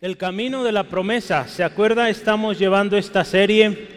[0.00, 1.48] El camino de la promesa.
[1.48, 2.08] ¿Se acuerda?
[2.08, 3.88] Estamos llevando esta serie,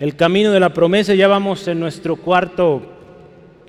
[0.00, 1.14] El camino de la promesa.
[1.14, 2.80] Ya vamos en nuestro cuarto,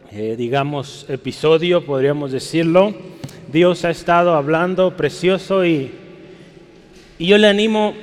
[0.10, 2.96] eh, digamos, episodio, podríamos decirlo.
[3.52, 5.92] Dios ha estado hablando precioso y,
[7.17, 7.94] y yo le animo,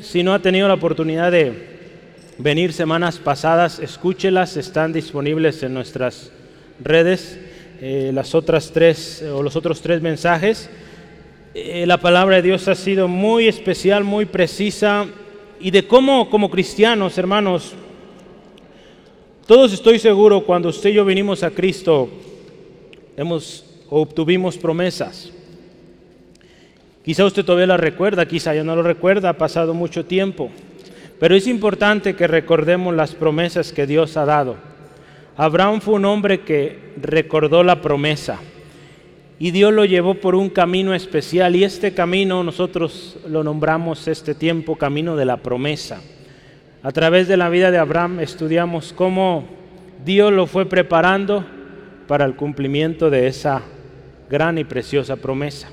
[0.00, 1.52] si no ha tenido la oportunidad de
[2.38, 6.32] venir semanas pasadas, escúchelas, están disponibles en nuestras
[6.82, 7.38] redes,
[7.80, 10.68] eh, las otras tres o los otros tres mensajes.
[11.56, 15.06] Eh, la palabra de Dios ha sido muy especial, muy precisa,
[15.60, 17.74] y de cómo como cristianos, hermanos,
[19.46, 22.08] todos estoy seguro, cuando usted y yo vinimos a Cristo,
[23.16, 25.30] hemos obtuvimos promesas.
[27.04, 30.50] Quizá usted todavía la recuerda, quizá ya no lo recuerda, ha pasado mucho tiempo,
[31.20, 34.56] pero es importante que recordemos las promesas que Dios ha dado.
[35.36, 38.40] Abraham fue un hombre que recordó la promesa
[39.44, 44.34] y Dios lo llevó por un camino especial y este camino nosotros lo nombramos este
[44.34, 46.00] tiempo camino de la promesa.
[46.82, 49.44] A través de la vida de Abraham estudiamos cómo
[50.02, 51.44] Dios lo fue preparando
[52.08, 53.60] para el cumplimiento de esa
[54.30, 55.68] gran y preciosa promesa.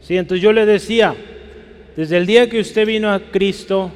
[0.00, 1.16] Sí, entonces yo le decía,
[1.96, 3.90] desde el día que usted vino a Cristo,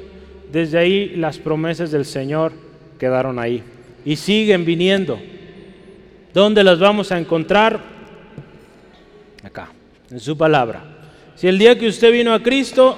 [0.51, 2.51] desde ahí las promesas del Señor
[2.99, 3.63] quedaron ahí
[4.03, 5.17] y siguen viniendo.
[6.33, 8.02] ¿Dónde las vamos a encontrar?
[9.43, 9.69] Acá,
[10.09, 10.83] en su palabra.
[11.35, 12.97] Si el día que usted vino a Cristo,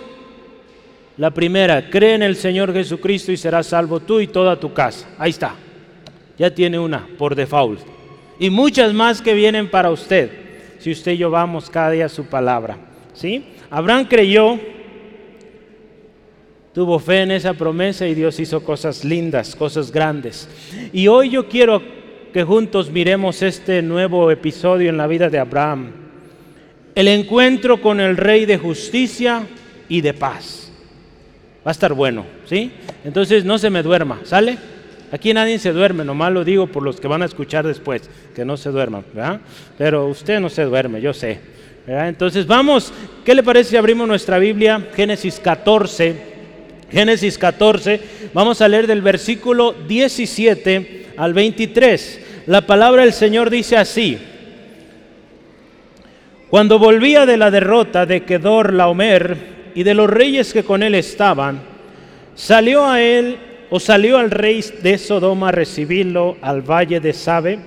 [1.17, 5.07] la primera, cree en el Señor Jesucristo y serás salvo tú y toda tu casa.
[5.17, 5.55] Ahí está.
[6.37, 7.79] Ya tiene una por default.
[8.37, 10.29] Y muchas más que vienen para usted,
[10.79, 12.77] si usted y yo vamos cada día a su palabra.
[13.13, 13.45] ¿Sí?
[13.69, 14.59] Abraham creyó,
[16.73, 20.49] tuvo fe en esa promesa y Dios hizo cosas lindas, cosas grandes.
[20.91, 21.81] Y hoy yo quiero
[22.33, 26.04] que juntos miremos este nuevo episodio en la vida de Abraham
[26.95, 29.43] el encuentro con el Rey de justicia
[29.89, 30.71] y de paz.
[31.65, 32.71] Va a estar bueno, ¿sí?
[33.03, 34.57] Entonces no se me duerma, ¿sale?
[35.11, 38.45] Aquí nadie se duerme, nomás lo digo por los que van a escuchar después, que
[38.45, 39.41] no se duerman, ¿verdad?
[39.77, 41.39] Pero usted no se duerme, yo sé.
[41.85, 42.09] ¿verdad?
[42.09, 42.91] Entonces vamos,
[43.23, 44.87] ¿qué le parece si abrimos nuestra Biblia?
[44.95, 46.15] Génesis 14,
[46.91, 47.99] Génesis 14,
[48.33, 52.21] vamos a leer del versículo 17 al 23.
[52.47, 54.17] La palabra del Señor dice así.
[56.55, 60.95] Cuando volvía de la derrota de Kedor Laomer y de los reyes que con él
[60.95, 61.59] estaban,
[62.33, 63.35] salió a él
[63.69, 67.59] o salió al rey de Sodoma a recibirlo al valle de Sabe,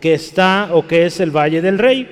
[0.00, 2.08] que está o que es el valle del rey.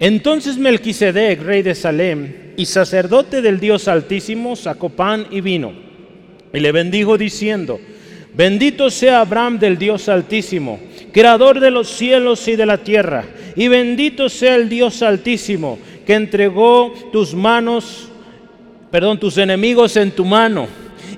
[0.00, 5.72] Entonces Melquisedec, rey de Salem y sacerdote del Dios Altísimo, sacó pan y vino
[6.52, 7.78] y le bendijo diciendo:
[8.34, 10.80] Bendito sea Abraham del Dios Altísimo,
[11.12, 13.24] creador de los cielos y de la tierra
[13.56, 18.08] y bendito sea el Dios altísimo que entregó tus manos,
[18.90, 20.68] perdón, tus enemigos en tu mano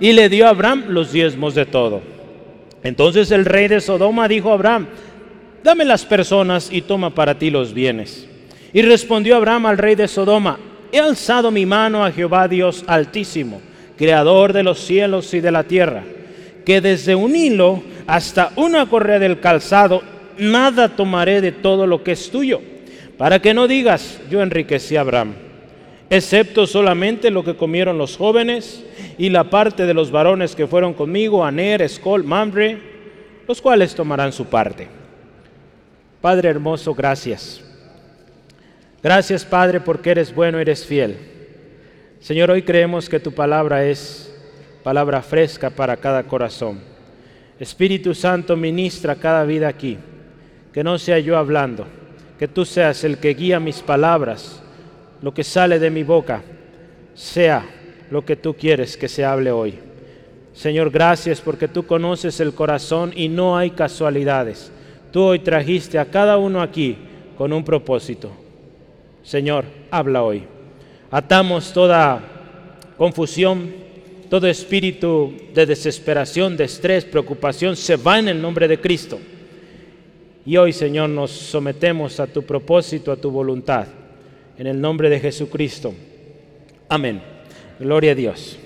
[0.01, 2.03] y le dio a Abraham los diezmos de todo.
[2.83, 4.89] Entonces el rey de Sodoma dijo a Abraham,
[5.63, 8.29] dame las personas y toma para ti los bienes.
[8.73, 10.59] Y respondió Abraham al rey de Sodoma,
[10.91, 13.61] he alzado mi mano a Jehová Dios altísimo,
[13.97, 16.03] creador de los cielos y de la tierra,
[16.65, 20.03] que desde un hilo hasta una correa del calzado
[20.39, 22.61] nada tomaré de todo lo que es tuyo,
[23.19, 25.35] para que no digas, yo enriquecí a Abraham,
[26.11, 28.85] excepto solamente lo que comieron los jóvenes
[29.19, 32.79] y la parte de los varones que fueron conmigo, Aner, Escol, Mamre,
[33.47, 34.89] los cuales tomarán su parte.
[36.21, 37.63] Padre hermoso, gracias.
[39.03, 41.17] Gracias, Padre, porque eres bueno, eres fiel.
[42.21, 44.32] Señor, hoy creemos que tu palabra es
[44.83, 46.81] palabra fresca para cada corazón.
[47.59, 49.99] Espíritu Santo, ministra cada vida aquí
[50.73, 51.87] que no sea yo hablando,
[52.39, 54.63] que tú seas el que guía mis palabras,
[55.21, 56.43] lo que sale de mi boca,
[57.15, 57.65] sea
[58.11, 59.79] lo que tú quieres que se hable hoy.
[60.55, 64.73] Señor, gracias porque tú conoces el corazón y no hay casualidades.
[65.11, 66.97] Tú hoy trajiste a cada uno aquí
[67.37, 68.31] con un propósito.
[69.23, 70.45] Señor, habla hoy.
[71.11, 72.23] Atamos toda
[72.97, 73.75] confusión,
[74.33, 79.21] todo espíritu de desesperación, de estrés, preocupación, se va en el nombre de Cristo.
[80.47, 83.89] Y hoy, Señor, nos sometemos a tu propósito, a tu voluntad.
[84.57, 85.93] En el nombre de Jesucristo.
[86.89, 87.21] Amén.
[87.79, 88.59] Gloria a Dios.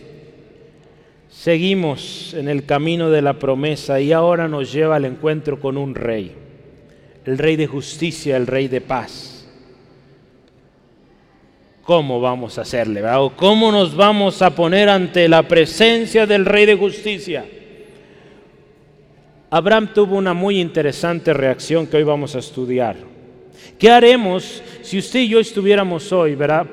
[1.28, 5.96] Seguimos en el camino de la promesa y ahora nos lleva al encuentro con un
[5.96, 6.30] rey.
[7.24, 9.35] El rey de justicia, el rey de paz.
[11.86, 13.00] ¿Cómo vamos a hacerle?
[13.36, 17.46] ¿Cómo nos vamos a poner ante la presencia del rey de justicia?
[19.50, 22.96] Abraham tuvo una muy interesante reacción que hoy vamos a estudiar.
[23.78, 26.66] ¿Qué haremos si usted y yo estuviéramos hoy, ¿verdad?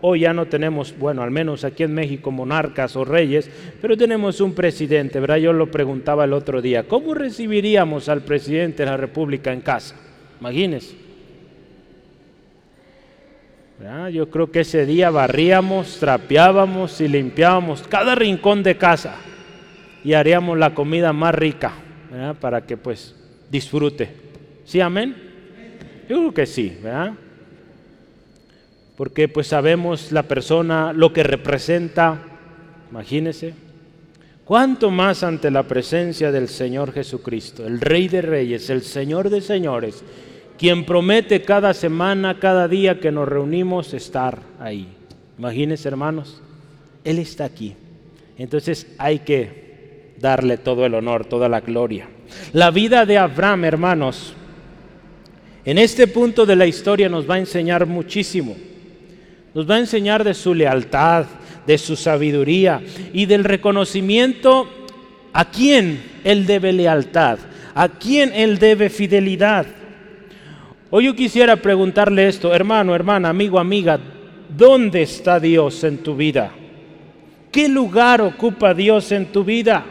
[0.00, 3.50] hoy ya no tenemos, bueno, al menos aquí en México, monarcas o reyes,
[3.82, 5.36] pero tenemos un presidente, ¿verdad?
[5.36, 9.96] Yo lo preguntaba el otro día, ¿cómo recibiríamos al presidente de la República en casa?
[10.40, 11.05] Imagínense.
[14.12, 19.16] Yo creo que ese día barríamos, trapeábamos y limpiábamos cada rincón de casa
[20.02, 21.72] y haríamos la comida más rica
[22.40, 23.14] para que pues
[23.50, 24.08] disfrute.
[24.64, 25.14] ¿Sí, amén?
[26.08, 27.12] Yo creo que sí, ¿verdad?
[28.96, 32.18] Porque pues sabemos la persona, lo que representa,
[32.90, 33.52] imagínese,
[34.44, 39.42] cuánto más ante la presencia del Señor Jesucristo, el Rey de Reyes, el Señor de
[39.42, 40.02] Señores,
[40.58, 44.88] quien promete cada semana, cada día que nos reunimos estar ahí.
[45.38, 46.40] Imagínense hermanos,
[47.04, 47.74] Él está aquí.
[48.38, 52.08] Entonces hay que darle todo el honor, toda la gloria.
[52.52, 54.34] La vida de Abraham, hermanos,
[55.64, 58.56] en este punto de la historia nos va a enseñar muchísimo.
[59.54, 61.26] Nos va a enseñar de su lealtad,
[61.66, 62.80] de su sabiduría
[63.12, 64.68] y del reconocimiento
[65.32, 67.38] a quién Él debe lealtad,
[67.74, 69.66] a quién Él debe fidelidad.
[70.88, 73.98] Hoy yo quisiera preguntarle esto, hermano, hermana, amigo, amiga,
[74.56, 76.52] ¿dónde está Dios en tu vida?
[77.50, 79.84] ¿Qué lugar ocupa Dios en tu vida?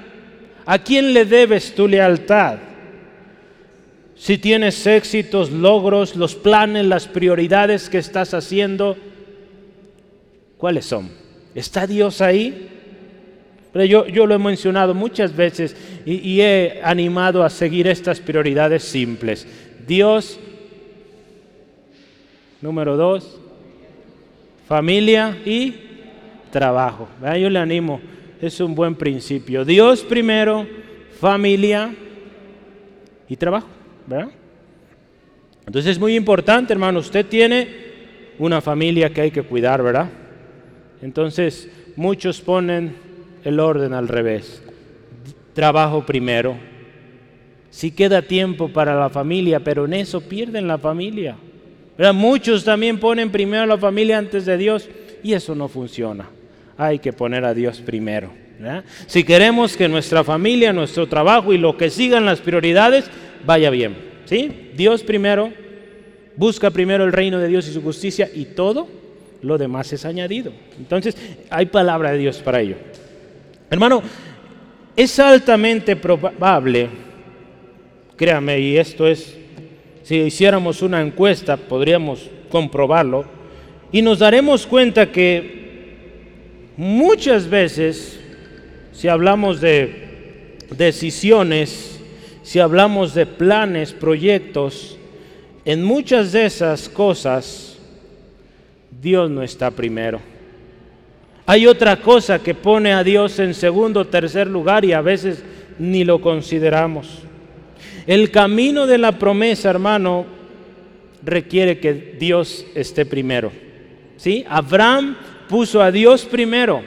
[0.65, 2.59] ¿A quién le debes tu lealtad?
[4.15, 8.95] Si tienes éxitos, logros, los planes, las prioridades que estás haciendo,
[10.57, 11.09] ¿cuáles son?
[11.53, 12.69] ¿Está Dios ahí?
[13.73, 15.75] Pero yo, lo he mencionado muchas veces
[16.05, 19.45] y, y he animado a seguir estas prioridades simples.
[19.85, 20.39] Dios
[22.65, 23.39] Número dos,
[24.67, 25.75] familia y
[26.49, 27.07] trabajo.
[27.39, 28.01] Yo le animo,
[28.41, 29.63] es un buen principio.
[29.63, 30.65] Dios primero,
[31.19, 31.93] familia
[33.29, 33.67] y trabajo.
[35.67, 37.67] Entonces es muy importante, hermano, usted tiene
[38.39, 40.09] una familia que hay que cuidar, ¿verdad?
[41.03, 42.95] Entonces muchos ponen
[43.43, 44.63] el orden al revés.
[45.53, 46.57] Trabajo primero.
[47.69, 51.35] Si queda tiempo para la familia, pero en eso pierden la familia.
[52.13, 54.89] Muchos también ponen primero a la familia antes de Dios
[55.23, 56.27] y eso no funciona.
[56.77, 58.31] Hay que poner a Dios primero.
[59.07, 63.09] Si queremos que nuestra familia, nuestro trabajo y lo que sigan las prioridades
[63.45, 63.95] vaya bien.
[64.25, 64.71] ¿sí?
[64.75, 65.51] Dios primero,
[66.35, 68.87] busca primero el reino de Dios y su justicia y todo
[69.41, 70.51] lo demás es añadido.
[70.77, 71.15] Entonces
[71.49, 72.75] hay palabra de Dios para ello.
[73.69, 74.01] Hermano,
[74.95, 76.87] es altamente probable,
[78.15, 79.37] créame, y esto es
[80.05, 83.25] si hiciéramos una encuesta podríamos comprobarlo
[83.91, 85.65] y nos daremos cuenta que
[86.77, 88.19] muchas veces,
[88.91, 91.99] si hablamos de decisiones,
[92.43, 94.95] si hablamos de planes, proyectos,
[95.65, 97.79] en muchas de esas cosas
[99.01, 100.19] Dios no está primero.
[101.47, 105.43] Hay otra cosa que pone a Dios en segundo o tercer lugar y a veces
[105.79, 107.25] ni lo consideramos.
[108.07, 110.25] El camino de la promesa, hermano,
[111.23, 113.51] requiere que Dios esté primero.
[114.17, 114.45] ¿Sí?
[114.47, 115.17] Abraham
[115.49, 116.83] puso a Dios primero.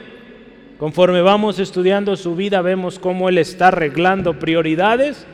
[0.77, 5.25] Conforme vamos estudiando su vida, vemos cómo él está arreglando prioridades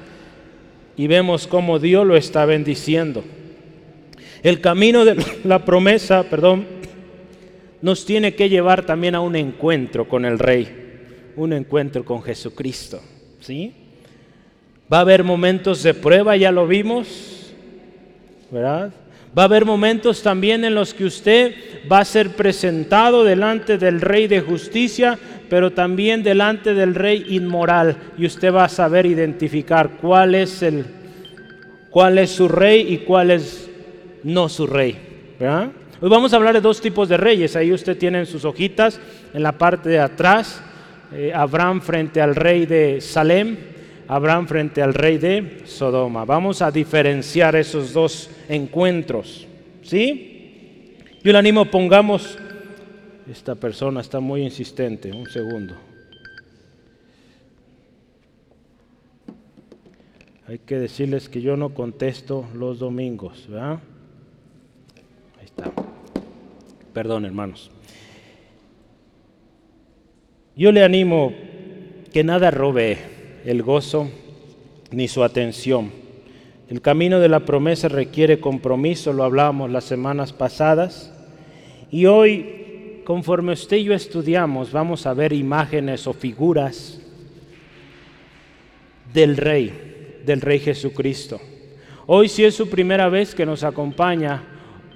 [0.97, 3.23] y vemos cómo Dios lo está bendiciendo.
[4.41, 6.65] El camino de la promesa, perdón,
[7.81, 10.67] nos tiene que llevar también a un encuentro con el Rey,
[11.35, 12.99] un encuentro con Jesucristo.
[13.39, 13.84] ¿Sí?
[14.91, 17.53] Va a haber momentos de prueba, ya lo vimos,
[18.51, 18.93] ¿verdad?
[19.37, 21.55] Va a haber momentos también en los que usted
[21.91, 25.17] va a ser presentado delante del rey de justicia,
[25.49, 30.85] pero también delante del rey inmoral, y usted va a saber identificar cuál es el
[31.89, 33.69] cuál es su rey y cuál es
[34.23, 34.97] no su rey.
[36.01, 37.55] Hoy vamos a hablar de dos tipos de reyes.
[37.55, 38.99] Ahí usted tiene en sus hojitas,
[39.33, 40.61] en la parte de atrás,
[41.13, 43.55] eh, Abraham frente al rey de Salem
[44.07, 46.25] Abraham frente al rey de Sodoma.
[46.25, 49.47] Vamos a diferenciar esos dos encuentros.
[49.81, 50.95] ¿Sí?
[51.23, 52.37] Yo le animo, pongamos,
[53.29, 55.75] esta persona está muy insistente, un segundo.
[60.47, 63.79] Hay que decirles que yo no contesto los domingos, ¿verdad?
[65.39, 65.71] Ahí está.
[66.93, 67.71] Perdón, hermanos.
[70.55, 71.33] Yo le animo
[72.13, 73.14] que nada robe
[73.45, 74.09] el gozo
[74.91, 75.91] ni su atención.
[76.67, 81.13] El camino de la promesa requiere compromiso, lo hablábamos las semanas pasadas.
[81.91, 86.99] Y hoy, conforme usted y yo estudiamos, vamos a ver imágenes o figuras
[89.13, 91.39] del Rey, del Rey Jesucristo.
[92.07, 94.41] Hoy si es su primera vez que nos acompaña,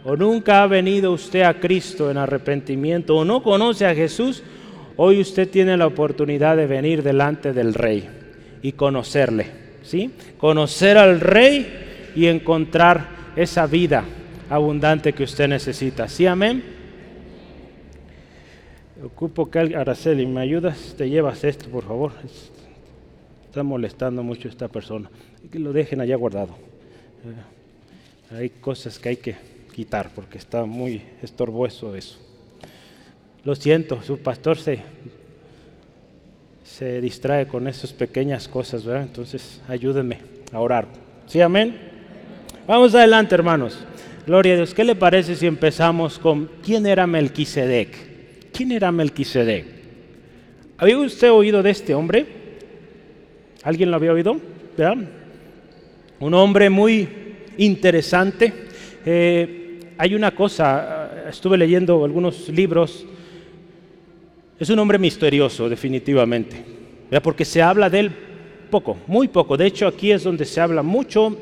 [0.03, 4.41] o nunca ha venido usted a Cristo en arrepentimiento o no conoce a Jesús,
[4.95, 8.18] hoy usted tiene la oportunidad de venir delante del Rey
[8.61, 9.47] y conocerle,
[9.83, 10.11] ¿sí?
[10.37, 14.03] Conocer al Rey y encontrar esa vida
[14.49, 16.07] abundante que usted necesita.
[16.07, 16.63] ¿Sí, amén?
[19.03, 20.95] Ocupo que Araceli, ¿me ayudas?
[20.97, 22.11] Te llevas esto, por favor.
[23.45, 25.09] Está molestando mucho esta persona.
[25.51, 26.55] Que lo dejen allá guardado.
[28.31, 29.35] Eh, hay cosas que hay que
[29.73, 32.19] quitar porque está muy estorboso eso.
[33.45, 34.81] Lo siento, su pastor se,
[36.79, 39.03] se distrae con esas pequeñas cosas, ¿verdad?
[39.03, 40.19] Entonces ayúdenme
[40.53, 40.87] a orar.
[41.27, 41.75] ¿Sí, amén?
[42.65, 43.77] Vamos adelante, hermanos.
[44.25, 44.73] Gloria a Dios.
[44.73, 48.53] ¿Qué le parece si empezamos con quién era Melquisedec?
[48.53, 49.65] ¿Quién era Melquisedec?
[50.77, 52.25] ¿Había usted oído de este hombre?
[53.63, 54.39] ¿Alguien lo había oído?
[54.77, 55.03] ¿Verdad?
[56.21, 57.09] Un hombre muy
[57.57, 58.53] interesante.
[59.05, 63.05] Eh, hay una cosa, estuve leyendo algunos libros.
[64.59, 66.57] Es un hombre misterioso, definitivamente.
[67.23, 68.11] Porque se habla de él
[68.69, 69.57] poco, muy poco.
[69.57, 71.35] De hecho, aquí es donde se habla mucho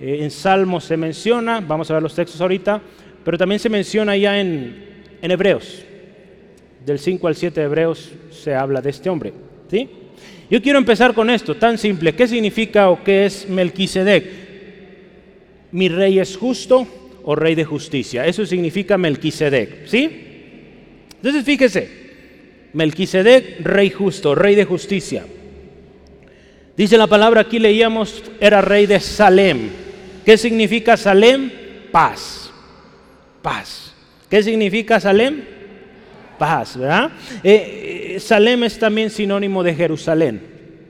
[0.00, 2.80] eh, en Salmos se menciona, vamos a ver los textos ahorita,
[3.24, 5.84] pero también se menciona ya en, en Hebreos.
[6.84, 9.32] Del 5 al 7 de Hebreos se habla de este hombre.
[9.70, 9.88] ¿sí?
[10.50, 12.14] Yo quiero empezar con esto, tan simple.
[12.14, 14.24] ¿Qué significa o qué es Melquisedec?
[15.72, 16.86] Mi rey es justo
[17.22, 18.26] o rey de justicia.
[18.26, 19.86] Eso significa Melquisedec.
[19.86, 20.10] ¿Sí?
[21.16, 22.03] Entonces fíjese,
[22.74, 25.24] Melquisedec, rey justo, rey de justicia.
[26.76, 29.70] Dice la palabra, aquí leíamos, era rey de Salem.
[30.24, 31.50] ¿Qué significa Salem?
[31.92, 32.50] Paz.
[33.42, 33.94] Paz.
[34.28, 35.44] ¿Qué significa Salem?
[36.38, 37.12] Paz, ¿verdad?
[37.44, 40.40] Eh, eh, Salem es también sinónimo de Jerusalén.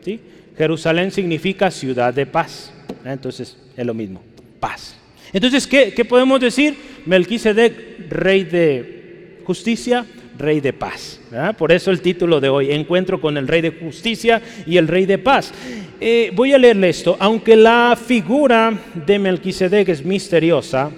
[0.03, 0.19] ¿sí?
[0.57, 2.73] Jerusalén significa ciudad de paz.
[3.05, 4.23] Entonces es lo mismo,
[4.59, 4.97] paz.
[5.35, 6.77] Entonces, ¿qué, ¿qué, podemos decir?
[7.05, 10.07] Melquisedec, rey de justicia,
[10.39, 11.21] rey de paz.
[11.59, 15.07] Por eso el título de hoy, Encuentro con el rey de justicia y el rey
[15.07, 15.53] de paz.
[16.01, 17.17] Eh, voy a leerle esto.
[17.19, 20.91] Aunque la figura de Melquisedec es misteriosa,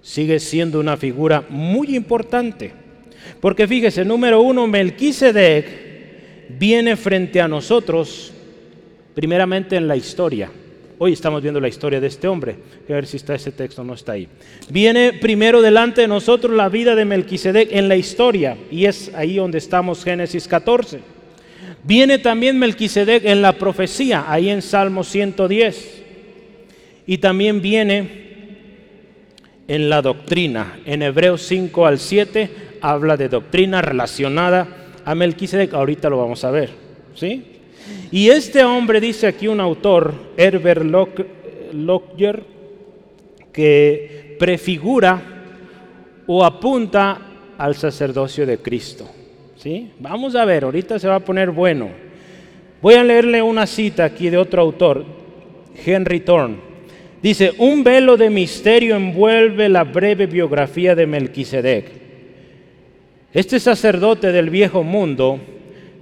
[0.00, 2.72] sigue siendo una figura muy importante.
[3.40, 8.32] Porque fíjese, número uno, Melquisedec viene frente a nosotros
[9.14, 10.50] primeramente en la historia.
[11.04, 12.54] Hoy estamos viendo la historia de este hombre.
[12.88, 14.28] A ver si está ese texto, no está ahí.
[14.68, 18.56] Viene primero delante de nosotros la vida de Melquisedec en la historia.
[18.70, 21.00] Y es ahí donde estamos, Génesis 14.
[21.82, 26.04] Viene también Melquisedec en la profecía, ahí en Salmo 110.
[27.08, 28.08] Y también viene
[29.66, 30.78] en la doctrina.
[30.84, 34.68] En Hebreos 5 al 7 habla de doctrina relacionada
[35.04, 35.74] a Melquisedec.
[35.74, 36.70] Ahorita lo vamos a ver.
[37.16, 37.51] ¿Sí?
[38.10, 40.84] Y este hombre, dice aquí un autor, Herbert
[41.72, 42.44] Lockyer,
[43.52, 45.20] que prefigura
[46.26, 47.18] o apunta
[47.58, 49.08] al sacerdocio de Cristo.
[49.56, 49.90] ¿sí?
[49.98, 51.90] Vamos a ver, ahorita se va a poner bueno.
[52.80, 55.04] Voy a leerle una cita aquí de otro autor,
[55.84, 56.56] Henry Thorne.
[57.22, 62.02] Dice, un velo de misterio envuelve la breve biografía de Melquisedec.
[63.32, 65.38] Este sacerdote del viejo mundo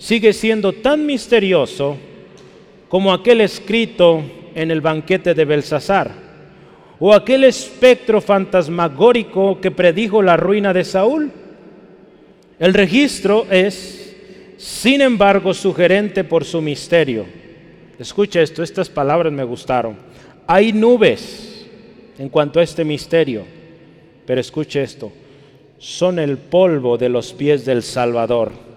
[0.00, 1.97] sigue siendo tan misterioso
[2.88, 4.23] como aquel escrito
[4.54, 6.11] en el banquete de Belsasar,
[6.99, 11.30] o aquel espectro fantasmagórico que predijo la ruina de Saúl.
[12.59, 14.16] El registro es,
[14.57, 17.26] sin embargo, sugerente por su misterio.
[17.99, 19.97] Escucha esto, estas palabras me gustaron.
[20.47, 21.66] Hay nubes
[22.19, 23.45] en cuanto a este misterio,
[24.26, 25.12] pero escuche esto,
[25.78, 28.69] son el polvo de los pies del Salvador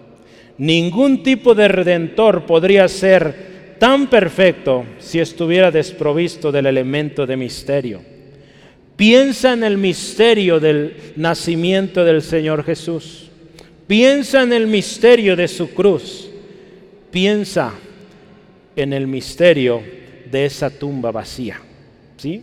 [0.58, 8.00] Ningún tipo de redentor podría ser tan perfecto si estuviera desprovisto del elemento de misterio.
[8.96, 13.30] Piensa en el misterio del nacimiento del Señor Jesús.
[13.86, 16.30] Piensa en el misterio de su cruz.
[17.10, 17.74] Piensa
[18.76, 19.82] en el misterio
[20.30, 21.60] de esa tumba vacía.
[22.16, 22.42] ¿Sí?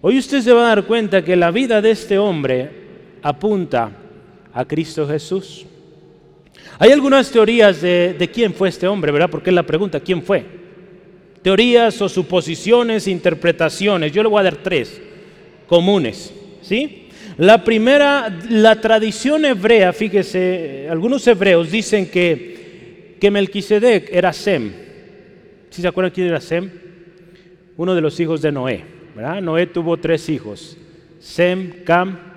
[0.00, 2.70] Hoy usted se va a dar cuenta que la vida de este hombre
[3.22, 3.92] apunta
[4.52, 5.66] a Cristo Jesús.
[6.78, 9.30] Hay algunas teorías de, quién fue este hombre, ¿verdad?
[9.30, 10.44] Porque es la pregunta, ¿quién fue?
[11.42, 14.12] Teorías o suposiciones, interpretaciones.
[14.12, 15.00] Yo le voy a dar tres
[15.66, 16.32] comunes,
[16.62, 17.08] ¿sí?
[17.38, 24.72] La primera, la tradición hebrea, fíjese, algunos hebreos dicen que, que Melquisedec era Sem.
[25.70, 26.70] ¿Sí se acuerdan quién era Sem?
[27.76, 28.84] Uno de los hijos de Noé,
[29.16, 29.40] ¿verdad?
[29.40, 30.76] Noé tuvo tres hijos,
[31.20, 32.31] Sem, Cam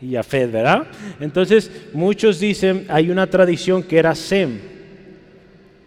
[0.00, 0.86] y Yafet, ¿verdad?
[1.20, 4.58] Entonces, muchos dicen, hay una tradición que era Sem.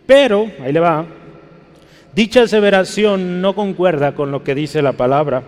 [0.06, 1.06] Pero, ahí le va,
[2.16, 5.44] dicha aseveración no concuerda con lo que dice la palabra.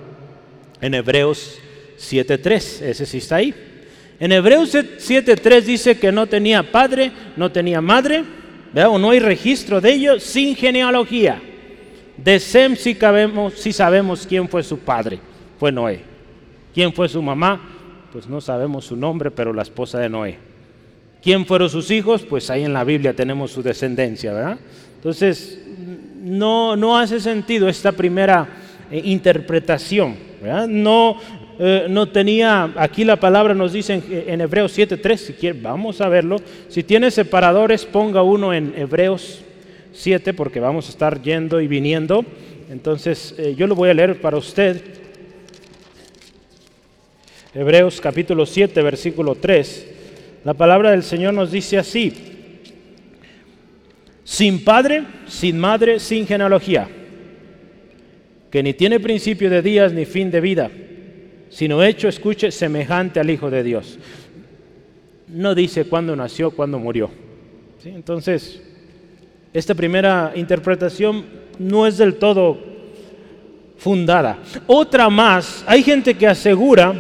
[0.80, 1.60] en Hebreos
[1.98, 3.54] 7.3, ese sí está ahí.
[4.20, 8.24] En Hebreos 7.3 dice que no tenía padre, no tenía madre,
[8.88, 11.42] o no hay registro de ello sin genealogía.
[12.18, 12.98] De Sem sí,
[13.56, 15.20] sí sabemos quién fue su padre,
[15.60, 16.02] fue Noé.
[16.74, 17.71] ¿Quién fue su mamá?
[18.12, 20.38] Pues no sabemos su nombre, pero la esposa de Noé.
[21.24, 22.24] ¿Quién fueron sus hijos?
[22.24, 24.60] Pues ahí en la Biblia tenemos su descendencia, ¿verdad?
[24.96, 25.62] Entonces,
[26.22, 28.48] no, no hace sentido esta primera
[28.92, 30.68] eh, interpretación, ¿verdad?
[30.68, 31.18] No,
[31.58, 36.10] eh, no tenía, aquí la palabra nos dice en, Hebreos 7.3, si quiere, vamos a
[36.10, 36.38] verlo.
[36.68, 39.42] Si tiene separadores, ponga uno en Hebreos
[39.94, 42.26] 7, porque vamos a estar yendo y viniendo.
[42.70, 45.01] Entonces, eh, yo lo voy a leer para usted.
[47.54, 49.88] Hebreos capítulo 7, versículo 3.
[50.46, 52.14] La palabra del Señor nos dice así,
[54.24, 56.88] sin padre, sin madre, sin genealogía,
[58.50, 60.72] que ni tiene principio de días ni fin de vida,
[61.50, 64.00] sino hecho, escuche, semejante al Hijo de Dios.
[65.28, 67.12] No dice cuándo nació, cuándo murió.
[67.84, 68.62] Entonces,
[69.54, 71.26] esta primera interpretación
[71.60, 72.58] no es del todo
[73.76, 74.40] fundada.
[74.68, 76.96] Otra más, hay gente que asegura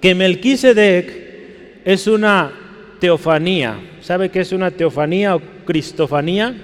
[0.00, 2.52] que Melquisedec es una
[3.00, 3.78] teofanía.
[4.00, 6.54] ¿Sabe qué es una teofanía o cristofanía?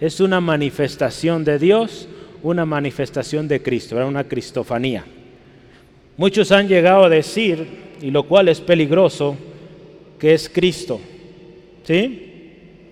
[0.00, 2.08] Es una manifestación de Dios,
[2.42, 5.04] una manifestación de Cristo, era una cristofanía.
[6.16, 7.66] Muchos han llegado a decir,
[8.00, 9.36] y lo cual es peligroso,
[10.18, 11.00] que es Cristo.
[11.84, 12.28] ¿Sí?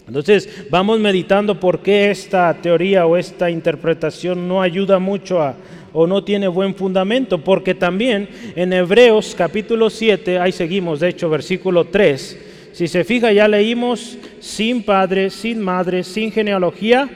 [0.07, 5.55] Entonces vamos meditando por qué esta teoría o esta interpretación no ayuda mucho a,
[5.93, 11.29] o no tiene buen fundamento, porque también en Hebreos capítulo 7, ahí seguimos, de hecho,
[11.29, 12.39] versículo 3,
[12.73, 17.09] si se fija ya leímos sin padre, sin madre, sin genealogía,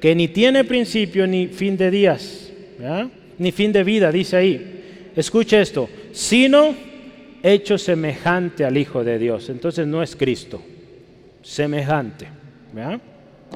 [0.00, 2.50] que ni tiene principio ni fin de días,
[3.38, 5.10] ni fin de vida, dice ahí.
[5.14, 6.74] Escuche esto, sino
[7.42, 9.48] hecho semejante al Hijo de Dios.
[9.50, 10.62] Entonces no es Cristo,
[11.42, 12.28] semejante.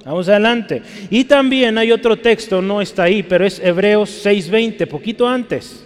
[0.04, 0.82] Vamos adelante.
[1.10, 5.84] Y también hay otro texto, no está ahí, pero es Hebreos 6:20, poquito antes.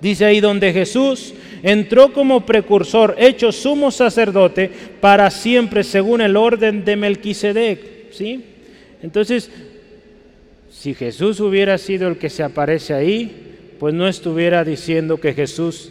[0.00, 4.70] Dice ahí donde Jesús entró como precursor, hecho sumo sacerdote
[5.00, 8.44] para siempre según el orden de Melquisedec, ¿sí?
[9.02, 9.50] Entonces,
[10.70, 15.90] si Jesús hubiera sido el que se aparece ahí, pues no estuviera diciendo que Jesús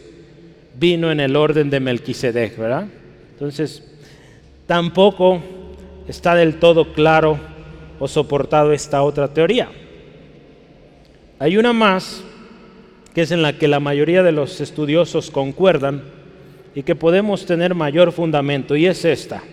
[0.79, 2.87] vino en el orden de Melquisedec, ¿verdad?
[3.31, 3.83] Entonces,
[4.67, 5.41] tampoco
[6.07, 7.39] está del todo claro
[7.99, 9.69] o soportado esta otra teoría.
[11.39, 12.23] Hay una más
[13.13, 16.03] que es en la que la mayoría de los estudiosos concuerdan
[16.75, 19.43] y que podemos tener mayor fundamento, y es esta,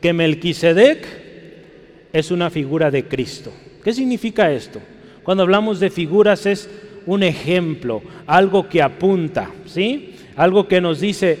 [0.00, 1.06] que Melquisedec
[2.12, 3.52] es una figura de Cristo.
[3.82, 4.80] ¿Qué significa esto?
[5.24, 6.70] Cuando hablamos de figuras es
[7.06, 10.14] un ejemplo, algo que apunta, ¿sí?
[10.36, 11.38] Algo que nos dice,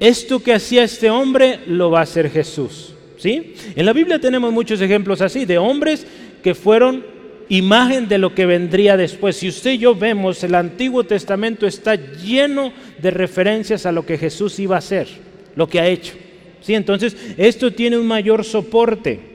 [0.00, 2.94] esto que hacía este hombre lo va a hacer Jesús.
[3.22, 6.06] En la Biblia tenemos muchos ejemplos así, de hombres
[6.42, 7.04] que fueron
[7.48, 9.36] imagen de lo que vendría después.
[9.36, 14.18] Si usted y yo vemos, el Antiguo Testamento está lleno de referencias a lo que
[14.18, 15.08] Jesús iba a hacer,
[15.56, 16.14] lo que ha hecho.
[16.60, 16.74] ¿Sí?
[16.74, 19.32] Entonces, esto tiene un mayor soporte.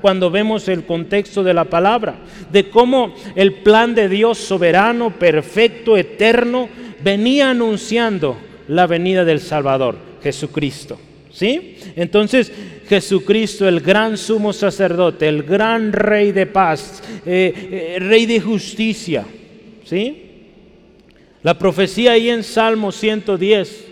[0.00, 2.16] cuando vemos el contexto de la palabra,
[2.50, 6.68] de cómo el plan de Dios soberano, perfecto, eterno,
[7.02, 8.36] venía anunciando
[8.68, 10.98] la venida del Salvador, Jesucristo.
[11.32, 11.76] ¿Sí?
[11.96, 12.52] Entonces,
[12.88, 19.24] Jesucristo, el gran sumo sacerdote, el gran rey de paz, eh, eh, rey de justicia.
[19.84, 20.22] ¿Sí?
[21.42, 23.88] La profecía ahí en Salmo 110.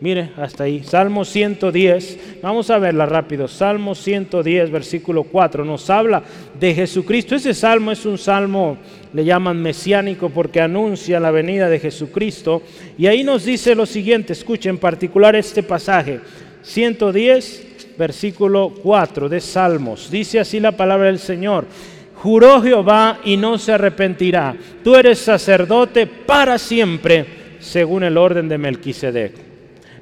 [0.00, 0.82] Mire, hasta ahí.
[0.82, 2.38] Salmo 110.
[2.42, 3.48] Vamos a verla rápido.
[3.48, 5.62] Salmo 110, versículo 4.
[5.64, 6.22] Nos habla
[6.58, 7.34] de Jesucristo.
[7.34, 8.78] Ese salmo es un salmo,
[9.12, 12.62] le llaman mesiánico, porque anuncia la venida de Jesucristo.
[12.96, 14.32] Y ahí nos dice lo siguiente.
[14.32, 16.20] Escuchen en particular este pasaje.
[16.62, 20.10] 110, versículo 4 de Salmos.
[20.10, 21.66] Dice así la palabra del Señor.
[22.14, 24.54] Juró Jehová y no se arrepentirá.
[24.84, 27.26] Tú eres sacerdote para siempre,
[27.60, 29.32] según el orden de Melquisedec.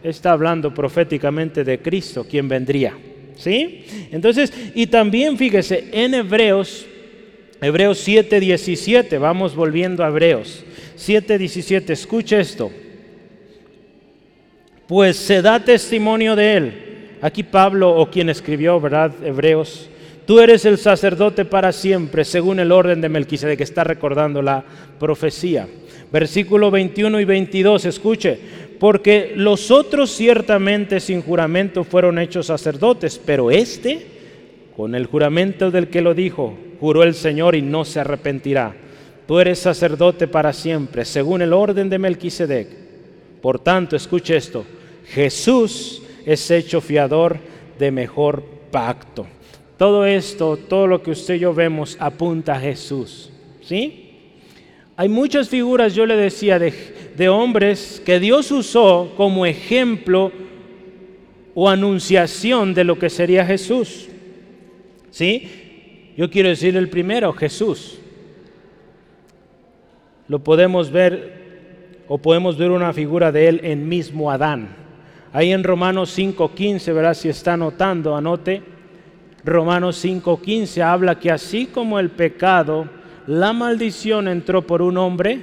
[0.03, 2.95] Está hablando proféticamente de Cristo, quien vendría.
[3.37, 3.85] ¿Sí?
[4.11, 6.87] Entonces, y también fíjese, en Hebreos,
[7.61, 10.65] Hebreos 7, 17, vamos volviendo a Hebreos
[10.99, 12.73] 7, 17, escucha esto.
[14.89, 16.89] Pues se da testimonio de él
[17.21, 19.13] Aquí Pablo, o quien escribió, ¿verdad?
[19.25, 19.89] Hebreos,
[20.25, 24.63] tú eres el sacerdote para siempre, según el orden de Melquisedec, que está recordando la
[25.01, 25.67] profecía.
[26.13, 28.39] Versículo 21 y 22, escuche,
[28.79, 34.07] porque los otros ciertamente sin juramento fueron hechos sacerdotes, pero este,
[34.77, 38.77] con el juramento del que lo dijo, juró el Señor y no se arrepentirá.
[39.27, 42.69] tú eres sacerdote para siempre, según el orden de Melquisedec.
[43.43, 44.65] Por tanto, escuche esto,
[45.11, 47.39] Jesús es hecho fiador
[47.79, 49.27] de mejor pacto.
[49.77, 53.31] Todo esto, todo lo que usted y yo vemos apunta a Jesús.
[53.63, 54.05] ¿Sí?
[54.97, 56.73] Hay muchas figuras, yo le decía, de,
[57.17, 60.33] de hombres que Dios usó como ejemplo
[61.55, 64.09] o anunciación de lo que sería Jesús.
[65.11, 66.13] ¿Sí?
[66.17, 68.01] Yo quiero decir el primero, Jesús.
[70.27, 74.88] Lo podemos ver o podemos ver una figura de él en mismo Adán.
[75.33, 78.63] Ahí en Romanos 5.15, verá si está anotando, anote.
[79.45, 82.89] Romanos 5.15 habla que así como el pecado,
[83.27, 85.41] la maldición entró por un hombre,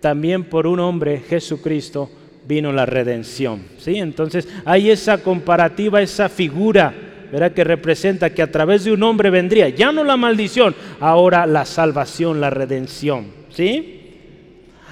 [0.00, 2.10] también por un hombre, Jesucristo,
[2.46, 3.62] vino la redención.
[3.78, 3.96] ¿sí?
[3.96, 6.92] Entonces hay esa comparativa, esa figura,
[7.30, 11.46] verá que representa que a través de un hombre vendría ya no la maldición, ahora
[11.46, 13.26] la salvación, la redención.
[13.50, 13.94] ¿sí?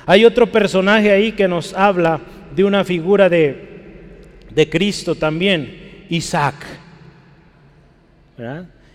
[0.07, 2.21] Hay otro personaje ahí que nos habla
[2.57, 4.19] de una figura de,
[4.53, 6.55] de Cristo también, Isaac.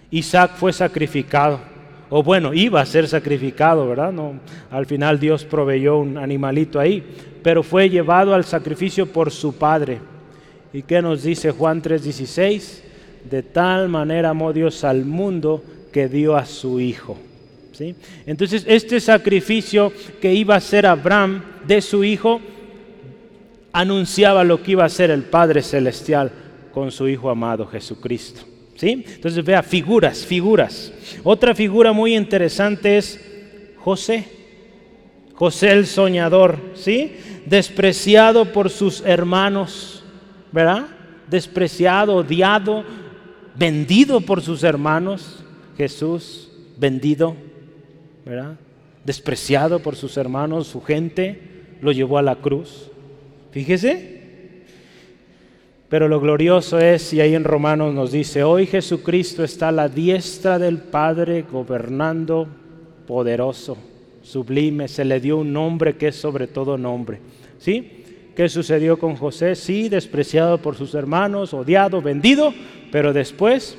[0.10, 1.60] Isaac fue sacrificado,
[2.10, 4.12] o bueno, iba a ser sacrificado, ¿verdad?
[4.12, 7.04] No, al final Dios proveyó un animalito ahí,
[7.41, 10.00] pero fue llevado al sacrificio por su padre.
[10.74, 12.84] ¿Y qué nos dice Juan 3:16?
[13.30, 17.17] De tal manera amó Dios al mundo que dio a su Hijo.
[18.26, 22.41] Entonces, este sacrificio que iba a ser Abraham de su hijo,
[23.73, 26.31] anunciaba lo que iba a ser el Padre Celestial
[26.73, 28.41] con su Hijo amado Jesucristo.
[28.75, 29.03] ¿sí?
[29.07, 30.91] Entonces, vea, figuras, figuras.
[31.23, 33.19] Otra figura muy interesante es
[33.77, 34.25] José.
[35.36, 37.15] José el soñador, ¿sí?
[37.47, 40.03] Despreciado por sus hermanos,
[40.51, 40.86] ¿verdad?
[41.27, 42.84] Despreciado, odiado,
[43.55, 45.43] vendido por sus hermanos.
[45.77, 47.36] Jesús, vendido
[49.03, 51.39] Despreciado por sus hermanos, su gente,
[51.81, 52.90] lo llevó a la cruz.
[53.51, 54.19] Fíjese.
[55.89, 59.89] Pero lo glorioso es, y ahí en Romanos nos dice, hoy Jesucristo está a la
[59.89, 62.47] diestra del Padre gobernando
[63.05, 63.77] poderoso,
[64.21, 67.19] sublime, se le dio un nombre que es sobre todo nombre.
[67.57, 68.03] ¿Sí?
[68.35, 69.53] ¿Qué sucedió con José?
[69.55, 72.53] Sí, despreciado por sus hermanos, odiado, vendido,
[72.89, 73.77] pero después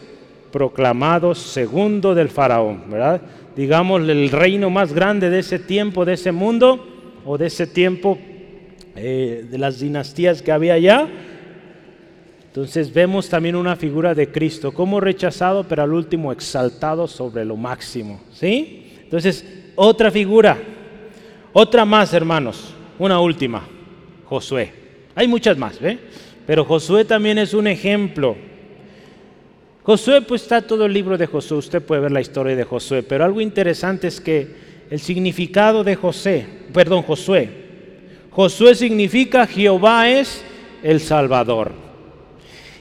[0.51, 3.23] proclamado segundo del faraón, ¿verdad?
[3.57, 6.87] digamos, el reino más grande de ese tiempo, de ese mundo,
[7.25, 8.19] o de ese tiempo
[8.97, 11.09] eh, de las dinastías que había allá.
[12.47, 17.57] Entonces vemos también una figura de Cristo, como rechazado, pero al último exaltado sobre lo
[17.57, 18.21] máximo.
[18.33, 18.91] ¿Sí?
[19.03, 20.59] Entonces, otra figura,
[21.53, 23.67] otra más, hermanos, una última,
[24.27, 24.73] Josué.
[25.15, 25.79] Hay muchas más.
[26.47, 28.37] Pero Josué también es un ejemplo
[29.85, 33.03] Josué, pues está todo el libro de Josué, usted puede ver la historia de Josué,
[33.03, 34.47] pero algo interesante es que
[34.89, 37.49] el significado de José, perdón, Josué,
[38.33, 40.43] Josué significa Jehová es
[40.83, 41.73] el Salvador.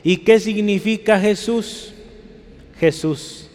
[0.04, 1.94] ¿Y qué significa Jesús?
[2.80, 3.50] Jesús.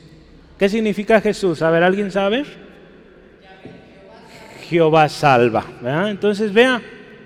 [0.58, 1.62] ¿Qué significa Jesús?
[1.62, 2.44] A ver, ¿alguien sabe?
[4.68, 5.64] Jehová salva.
[6.08, 6.82] Entonces vea,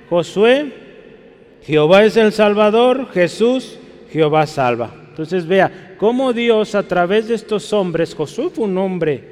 [0.09, 0.73] Josué,
[1.63, 3.79] Jehová es el Salvador, Jesús,
[4.11, 4.91] Jehová salva.
[5.11, 9.25] Entonces vea cómo Dios a través de estos hombres, Josué fue un hombre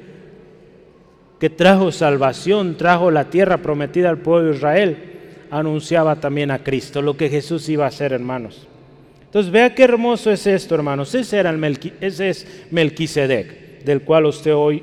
[1.39, 4.97] que trajo salvación, trajo la tierra prometida al pueblo de Israel,
[5.51, 8.67] anunciaba también a Cristo, lo que Jesús iba a hacer, hermanos.
[9.25, 11.13] Entonces vea qué hermoso es esto, hermanos.
[11.13, 14.81] Ese, era el ese es Melquisedec, del cual usted hoy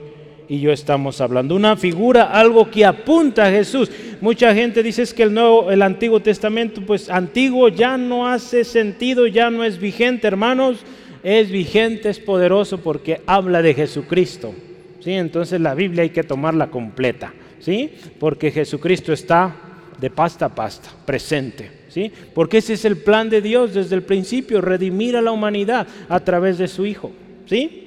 [0.48, 1.56] y yo estamos hablando.
[1.56, 3.90] Una figura, algo que apunta a Jesús.
[4.20, 9.26] Mucha gente dice que el, nuevo, el Antiguo Testamento, pues antiguo ya no hace sentido,
[9.26, 10.78] ya no es vigente, hermanos.
[11.22, 14.54] Es vigente, es poderoso porque habla de Jesucristo.
[15.00, 15.12] ¿sí?
[15.12, 17.90] Entonces la Biblia hay que tomarla completa, ¿sí?
[18.20, 19.56] porque Jesucristo está
[20.00, 21.70] de pasta a pasta, presente.
[21.88, 22.10] ¿sí?
[22.34, 26.20] Porque ese es el plan de Dios desde el principio, redimir a la humanidad a
[26.20, 27.12] través de su Hijo.
[27.46, 27.82] ¿sí?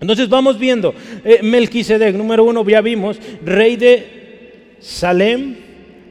[0.00, 5.56] Entonces vamos viendo, eh, Melquisedec, número uno, ya vimos, rey de Salem,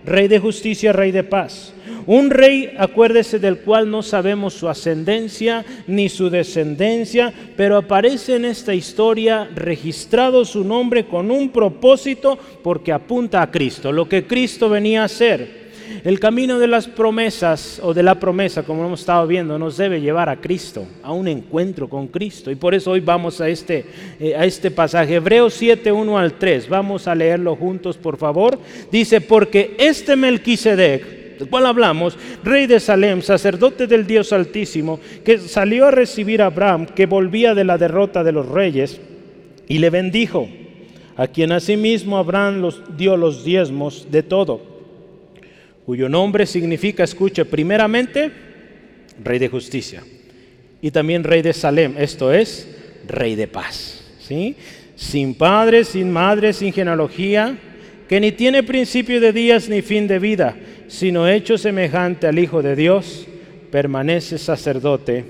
[0.06, 1.74] rey de justicia, rey de paz.
[2.06, 8.46] Un rey, acuérdese, del cual no sabemos su ascendencia ni su descendencia, pero aparece en
[8.46, 14.70] esta historia registrado su nombre con un propósito porque apunta a Cristo, lo que Cristo
[14.70, 15.63] venía a hacer.
[16.04, 20.02] El camino de las promesas o de la promesa, como hemos estado viendo, nos debe
[20.02, 22.52] llevar a Cristo, a un encuentro con Cristo.
[22.52, 23.86] Y por eso hoy vamos a este,
[24.20, 26.70] eh, a este pasaje, Hebreos 7, 1 al 3.
[26.70, 28.60] Vamos a leerlo juntos, por favor.
[28.92, 35.38] Dice, porque este Melquisedec, del cual hablamos, rey de Salem, sacerdote del Dios Altísimo, que
[35.40, 39.00] salió a recibir a Abraham, que volvía de la derrota de los reyes,
[39.68, 40.48] y le bendijo
[41.16, 44.73] a quien asimismo Abraham dio los diezmos de todo,
[45.86, 48.32] cuyo nombre significa, escuche, primeramente,
[49.24, 50.04] Rey de Justicia,
[50.82, 52.68] y también Rey de Salem, esto es,
[53.08, 54.04] Rey de Paz.
[54.20, 54.56] ¿sí?
[54.96, 57.58] Sin padre, sin madre, sin genealogía,
[58.08, 60.56] que ni tiene principio de días ni fin de vida,
[60.88, 63.28] sino hecho semejante al Hijo de Dios,
[63.72, 65.26] permanece sacerdote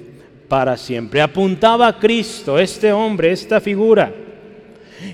[0.47, 1.21] para siempre.
[1.21, 4.13] Apuntaba a Cristo, este hombre, esta figura.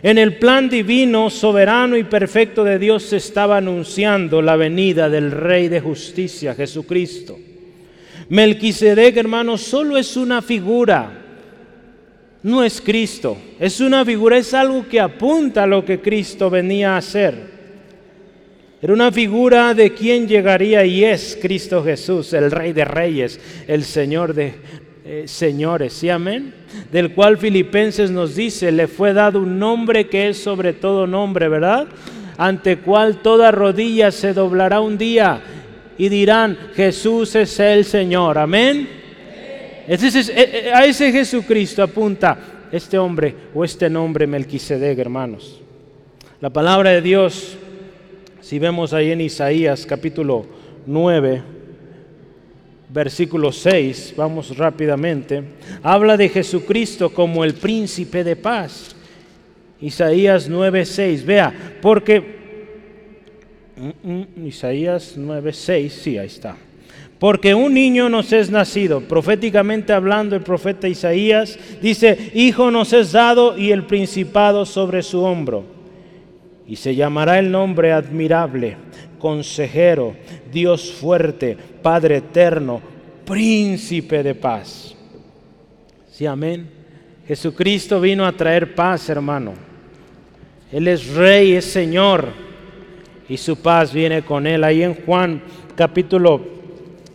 [0.02, 5.32] En el plan divino, soberano y perfecto de Dios se estaba anunciando la venida del
[5.32, 7.38] Rey de Justicia, Jesucristo.
[8.30, 11.12] Melquisedec, hermano, solo es una figura,
[12.43, 13.38] no es Cristo.
[13.60, 17.60] Es una figura, es algo que apunta a lo que Cristo venía a hacer.
[18.82, 23.84] Era una figura de quien llegaría y es Cristo Jesús, el Rey de Reyes, el
[23.84, 24.54] Señor de
[25.12, 26.54] eh, señores, ¿sí amén?
[26.91, 31.50] Del cual Filipenses nos dice, le fue dado un nombre que es sobre todo nombre,
[31.50, 31.88] ¿verdad?
[32.38, 35.41] Ante cual toda rodilla se doblará un día
[35.98, 38.88] y dirán, Jesús es el Señor, amén.
[39.88, 45.60] Eh, eh, a ese Jesucristo apunta este hombre o este nombre Melquisedec, hermanos.
[46.39, 47.58] La palabra de Dios
[48.41, 50.45] si vemos ahí en Isaías capítulo
[50.88, 51.43] 9,
[52.89, 55.43] versículo 6, vamos rápidamente,
[55.84, 58.95] habla de Jesucristo como el príncipe de paz.
[59.82, 62.19] Isaías 9, 6, vea, porque
[63.78, 66.58] mm, mm, Isaías 9, 6, sí, ahí está.
[67.17, 73.12] Porque un niño nos es nacido, proféticamente hablando el profeta Isaías, dice, hijo nos es
[73.12, 75.80] dado y el principado sobre su hombro
[76.69, 78.78] y se llamará el nombre admirable,
[79.19, 80.15] consejero,
[80.51, 82.82] Dios fuerte, Padre eterno,
[83.25, 84.95] príncipe de paz.
[86.12, 86.69] Sí, amén.
[87.27, 89.53] Jesucristo vino a traer paz, hermano.
[90.71, 92.29] Él es rey, es Señor,
[93.27, 94.63] y su paz viene con él.
[94.63, 95.41] Ahí en Juan
[95.75, 96.41] capítulo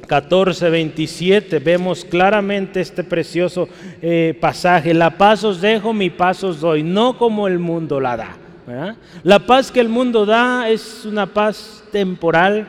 [0.06, 3.68] 14, 27 vemos claramente este precioso
[4.00, 4.94] eh, pasaje.
[4.94, 8.36] La paz os dejo, mi paz os doy, no como el mundo la da.
[9.22, 12.68] La paz que el mundo da es una paz temporal.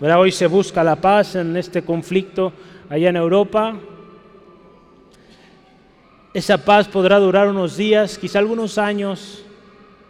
[0.00, 2.52] Hoy se busca la paz en este conflicto
[2.88, 3.76] allá en Europa.
[6.32, 9.44] Esa paz podrá durar unos días, quizá algunos años,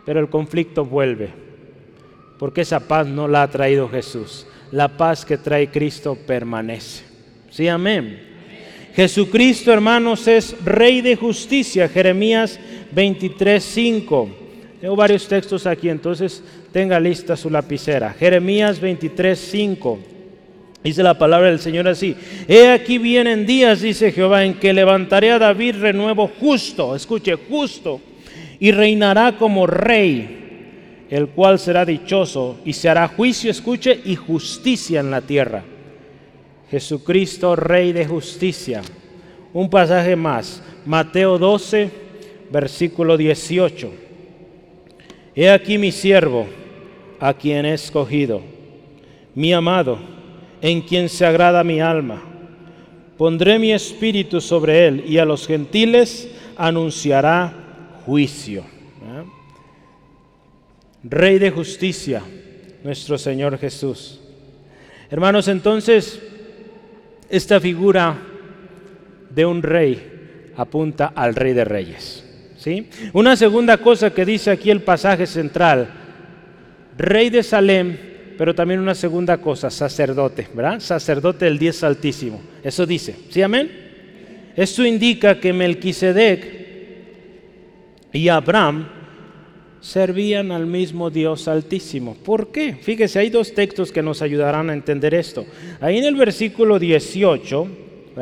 [0.06, 1.30] pero el conflicto vuelve.
[2.38, 4.46] Porque esa paz no la ha traído Jesús.
[4.70, 7.04] La paz que trae Cristo permanece.
[7.50, 8.32] Sí, amén.
[8.94, 11.88] Jesucristo, hermanos, es Rey de justicia.
[11.88, 12.58] Jeremías
[12.92, 14.43] 23, 5.
[14.84, 18.12] Tengo varios textos aquí, entonces tenga lista su lapicera.
[18.12, 19.98] Jeremías 23, 5.
[20.84, 22.14] Dice la palabra del Señor así.
[22.46, 27.98] He aquí vienen días, dice Jehová, en que levantaré a David renuevo justo, escuche, justo,
[28.60, 35.00] y reinará como rey, el cual será dichoso y se hará juicio, escuche, y justicia
[35.00, 35.64] en la tierra.
[36.70, 38.82] Jesucristo, Rey de justicia.
[39.54, 41.90] Un pasaje más, Mateo 12,
[42.50, 44.03] versículo 18.
[45.36, 46.46] He aquí mi siervo,
[47.18, 48.40] a quien he escogido,
[49.34, 49.98] mi amado,
[50.60, 52.22] en quien se agrada mi alma.
[53.16, 57.52] Pondré mi espíritu sobre él y a los gentiles anunciará
[58.06, 58.60] juicio.
[58.60, 59.24] ¿eh?
[61.04, 62.22] Rey de justicia,
[62.82, 64.20] nuestro Señor Jesús.
[65.10, 66.20] Hermanos, entonces,
[67.28, 68.16] esta figura
[69.30, 72.23] de un rey apunta al Rey de Reyes.
[73.12, 75.88] Una segunda cosa que dice aquí el pasaje central,
[76.96, 77.96] rey de Salem,
[78.38, 80.80] pero también una segunda cosa, sacerdote, ¿verdad?
[80.80, 82.40] Sacerdote del diez altísimo.
[82.62, 83.70] Eso dice, ¿sí amén?
[84.56, 86.64] Esto indica que Melquisedec
[88.12, 88.88] y Abraham
[89.80, 92.14] servían al mismo Dios altísimo.
[92.14, 92.74] ¿Por qué?
[92.80, 95.44] Fíjese, hay dos textos que nos ayudarán a entender esto.
[95.80, 97.68] Ahí en el versículo 18,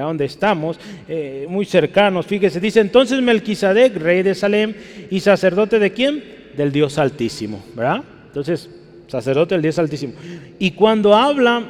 [0.00, 0.78] donde estamos,
[1.08, 2.26] eh, muy cercanos.
[2.26, 4.74] Fíjese, dice entonces Melquisedec, rey de Salem,
[5.10, 6.24] y sacerdote de quién?
[6.56, 8.02] Del Dios Altísimo, ¿verdad?
[8.26, 8.70] Entonces,
[9.06, 10.14] sacerdote del Dios Altísimo.
[10.58, 11.62] Y cuando habla,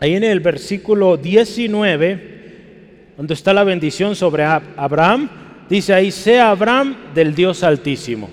[0.00, 2.36] ahí en el versículo 19,
[3.16, 5.28] donde está la bendición sobre Abraham,
[5.68, 8.28] dice ahí, sea Abraham del Dios Altísimo.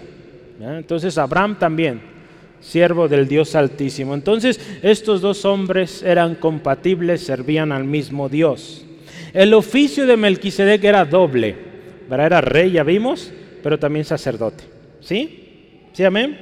[0.60, 2.13] Entonces, Abraham también,
[2.64, 4.14] siervo del Dios Altísimo.
[4.14, 8.86] Entonces, estos dos hombres eran compatibles, servían al mismo Dios.
[9.34, 11.56] El oficio de Melquisedec era doble,
[12.10, 12.26] ¿verdad?
[12.28, 14.64] Era rey, ya vimos, pero también sacerdote.
[15.02, 15.90] ¿Sí?
[15.92, 16.38] ¿Sí, amén?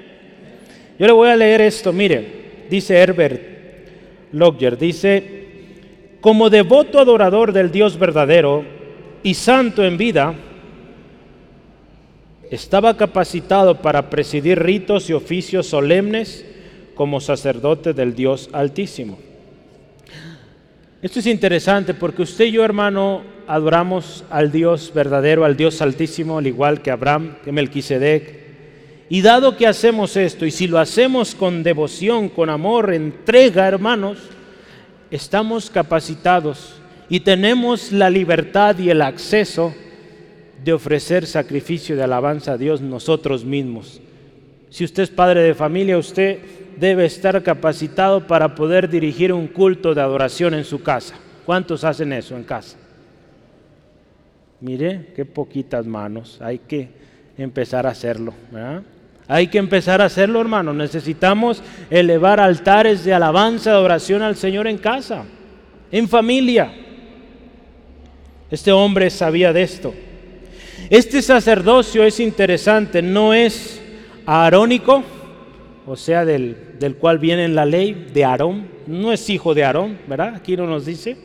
[1.00, 3.42] Yo le voy a leer esto, mire, dice Herbert
[4.34, 5.42] Logger, dice,
[6.22, 8.64] como devoto adorador del Dios verdadero
[9.24, 10.34] y santo en vida,
[12.52, 16.46] estaba capacitado para presidir ritos y oficios solemnes
[16.96, 19.18] como sacerdote del Dios Altísimo.
[21.02, 26.38] Esto es interesante porque usted y yo, hermano, adoramos al Dios verdadero, al Dios Altísimo,
[26.38, 28.42] al igual que Abraham, que Melquisedec.
[29.10, 34.18] Y dado que hacemos esto, y si lo hacemos con devoción, con amor, entrega, hermanos,
[35.10, 36.76] estamos capacitados
[37.08, 39.74] y tenemos la libertad y el acceso
[40.64, 44.02] de ofrecer sacrificio de alabanza a Dios nosotros mismos.
[44.70, 46.40] Si usted es padre de familia, usted
[46.78, 51.16] debe estar capacitado para poder dirigir un culto de adoración en su casa.
[51.46, 52.78] ¿Cuántos hacen eso en casa?
[54.62, 56.40] Mire, qué poquitas manos.
[56.42, 56.90] Hay que
[57.38, 58.34] empezar a hacerlo.
[59.28, 60.74] Hay que empezar a hacerlo, hermano.
[60.74, 65.26] Necesitamos elevar altares de alabanza, de adoración al Señor en casa,
[65.92, 66.72] en familia.
[68.52, 69.94] Este hombre sabía de esto.
[70.92, 73.82] Este sacerdocio es interesante, no es
[74.26, 75.02] arónico,
[75.88, 79.98] o sea, del, del cual viene la ley de Aarón, no es hijo de Aarón,
[80.06, 80.36] ¿verdad?
[80.36, 81.16] Aquí no nos dice.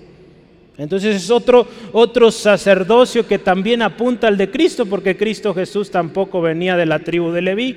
[0.78, 6.40] Entonces es otro, otro sacerdocio que también apunta al de Cristo, porque Cristo Jesús tampoco
[6.40, 7.76] venía de la tribu de Leví.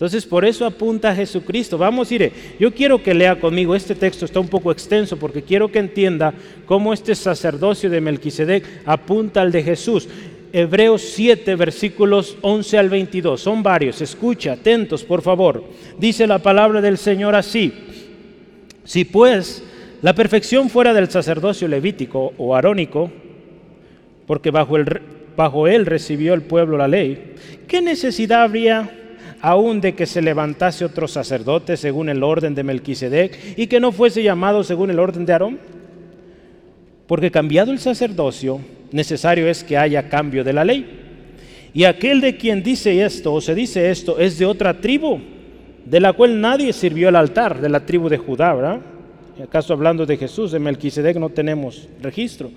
[0.00, 1.76] Entonces por eso apunta a Jesucristo.
[1.76, 2.32] Vamos, ir.
[2.58, 6.32] yo quiero que lea conmigo, este texto está un poco extenso porque quiero que entienda
[6.64, 10.08] cómo este sacerdocio de Melquisedec apunta al de Jesús.
[10.54, 13.38] Hebreos 7, versículos 11 al 22.
[13.38, 14.00] Son varios.
[14.00, 15.64] Escucha, atentos, por favor.
[15.98, 17.70] Dice la palabra del Señor así.
[18.84, 19.62] Si pues
[20.00, 23.12] la perfección fuera del sacerdocio levítico o arónico,
[24.26, 27.34] porque bajo él recibió el pueblo la ley,
[27.68, 28.96] ¿qué necesidad habría
[29.40, 33.92] aún de que se levantase otro sacerdote según el orden de Melquisedec y que no
[33.92, 35.58] fuese llamado según el orden de Aarón?
[37.06, 38.60] Porque cambiado el sacerdocio,
[38.92, 41.00] necesario es que haya cambio de la ley.
[41.72, 45.20] Y aquel de quien dice esto o se dice esto es de otra tribu,
[45.84, 48.80] de la cual nadie sirvió el altar, de la tribu de Judá, ¿verdad?
[49.42, 52.50] ¿Acaso hablando de Jesús, de Melquisedec no tenemos registro?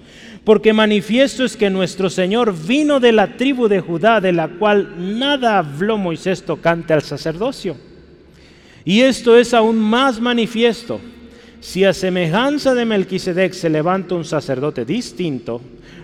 [0.43, 5.17] Porque manifiesto es que nuestro Señor vino de la tribu de Judá, de la cual
[5.17, 7.77] nada habló Moisés tocante al sacerdocio.
[8.85, 10.99] Y esto es aún más manifiesto.
[11.61, 15.61] Si a semejanza de Melquisedec se levanta un sacerdote distinto,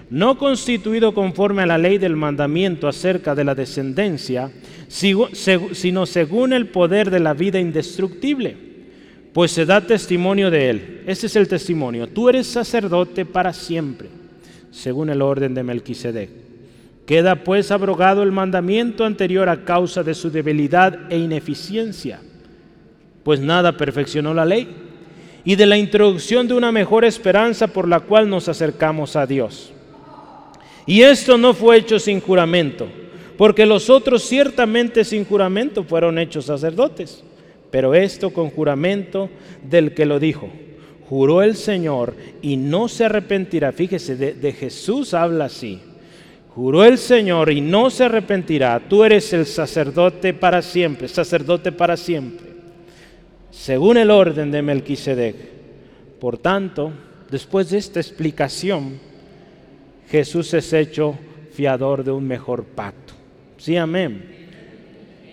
[0.09, 4.51] no constituido conforme a la ley del mandamiento acerca de la descendencia,
[4.87, 8.68] sino según el poder de la vida indestructible,
[9.39, 11.03] pues se da testimonio de él.
[11.07, 12.07] Este es el testimonio.
[12.07, 14.09] Tú eres sacerdote para siempre,
[14.69, 16.29] según el orden de Melquisedec.
[17.05, 22.19] Queda pues abrogado el mandamiento anterior a causa de su debilidad e ineficiencia,
[23.23, 24.67] pues nada perfeccionó la ley,
[25.45, 29.71] y de la introducción de una mejor esperanza por la cual nos acercamos a Dios
[30.85, 32.89] y esto no fue hecho sin juramento,
[33.37, 37.23] porque los otros ciertamente sin juramento fueron hechos sacerdotes,
[37.71, 39.29] pero esto con juramento
[39.63, 40.49] del que lo dijo.
[41.07, 43.71] Juró el Señor y no se arrepentirá.
[43.71, 45.79] Fíjese, de, Jesús habla así.
[46.53, 48.79] Juró el Señor y no se arrepentirá.
[48.87, 52.47] Tú eres el sacerdote para siempre, sacerdote para siempre,
[53.49, 55.35] según el orden de Melquisedec.
[56.19, 56.91] Por tanto,
[57.31, 58.99] después de esta explicación,
[60.09, 61.17] Jesús es hecho
[61.53, 63.13] fiador de un mejor pacto.
[63.57, 64.38] Sí, amén.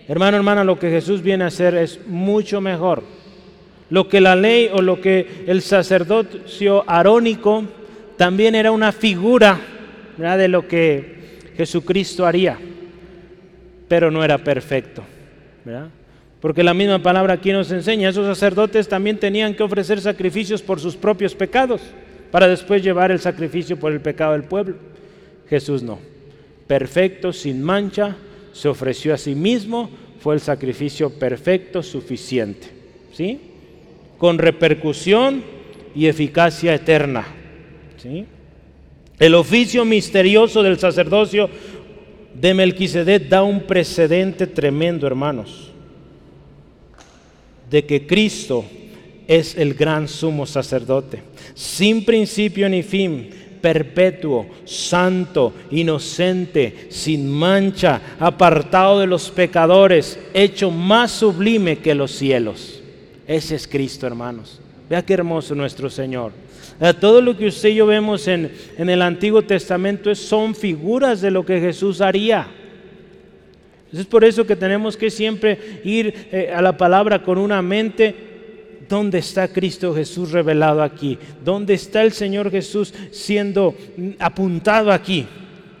[0.07, 3.03] Hermano, hermana, lo que Jesús viene a hacer es mucho mejor.
[3.89, 7.65] Lo que la ley o lo que el sacerdocio arónico
[8.15, 9.59] también era una figura
[10.17, 12.57] de lo que Jesucristo haría,
[13.87, 15.03] pero no era perfecto.
[16.39, 20.79] Porque la misma palabra aquí nos enseña, esos sacerdotes también tenían que ofrecer sacrificios por
[20.79, 21.81] sus propios pecados
[22.31, 24.75] para después llevar el sacrificio por el pecado del pueblo.
[25.49, 25.99] Jesús no.
[26.67, 28.15] Perfecto, sin mancha,
[28.57, 29.87] se ofreció a sí mismo,
[30.19, 32.67] fue el sacrificio perfecto, suficiente.
[33.13, 33.39] ¿Sí?
[34.17, 35.43] Con repercusión
[35.93, 37.27] y eficacia eterna.
[38.01, 38.25] ¿Sí?
[39.19, 41.49] El oficio misterioso del sacerdocio
[42.33, 45.71] de Melquisedec da un precedente tremendo, hermanos,
[47.69, 48.65] de que Cristo
[49.27, 51.21] es el gran sumo sacerdote,
[51.53, 53.29] sin principio ni fin,
[53.67, 62.81] perpetuo, santo, inocente, sin mancha, apartado de los pecadores, hecho más sublime que los cielos.
[63.27, 64.61] Ese es Cristo, hermanos.
[64.89, 66.31] Vea qué hermoso nuestro Señor.
[67.01, 71.45] Todo lo que usted y yo vemos en, el Antiguo Testamento son figuras de lo
[71.45, 72.47] que Jesús haría.
[73.91, 78.15] Es por eso que tenemos que siempre ir eh, a la palabra con una mente
[78.89, 81.17] ¿Dónde está Cristo Jesús revelado aquí?
[81.43, 83.75] ¿Dónde está el Señor Jesús siendo
[84.19, 85.27] apuntado aquí?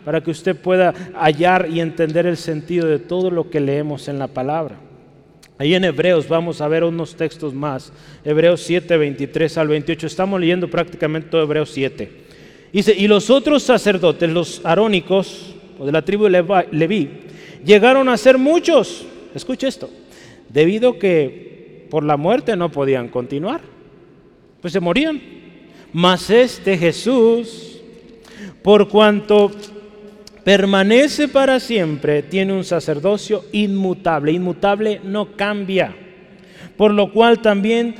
[0.07, 4.17] para que usted pueda hallar y entender el sentido de todo lo que leemos en
[4.17, 4.79] la palabra.
[5.57, 7.91] Ahí en Hebreos vamos a ver unos textos más.
[8.23, 10.07] Hebreos 7, 23 al 28.
[10.07, 12.09] Estamos leyendo prácticamente todo Hebreos 7.
[12.71, 17.09] Dice, y los otros sacerdotes, los arónicos, o de la tribu de Leví,
[17.65, 19.05] llegaron a ser muchos.
[19.35, 19.89] Escuche esto.
[20.47, 21.46] Debido que
[21.89, 23.61] por la muerte no podían continuar.
[24.61, 25.21] Pues se morían.
[25.93, 27.81] Mas este Jesús,
[28.61, 29.51] por cuanto
[30.43, 34.31] permanece para siempre, tiene un sacerdocio inmutable.
[34.31, 35.95] Inmutable no cambia.
[36.75, 37.95] Por lo cual también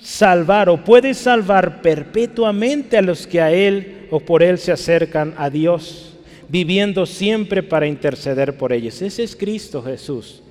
[0.00, 5.34] salvar o puede salvar perpetuamente a los que a Él o por Él se acercan
[5.36, 6.16] a Dios,
[6.48, 9.00] viviendo siempre para interceder por ellos.
[9.02, 10.42] Ese es Cristo Jesús.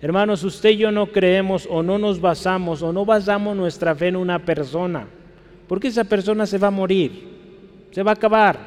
[0.00, 4.08] Hermanos, usted y yo no creemos o no nos basamos o no basamos nuestra fe
[4.08, 5.06] en una persona,
[5.66, 7.12] porque esa persona se va a morir,
[7.90, 8.58] se va a acabar.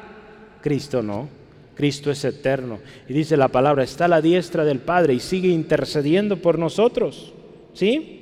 [0.60, 1.40] Cristo no.
[1.80, 2.78] Cristo es eterno.
[3.08, 7.32] Y dice la palabra, está a la diestra del Padre y sigue intercediendo por nosotros.
[7.72, 8.18] ¿Sí?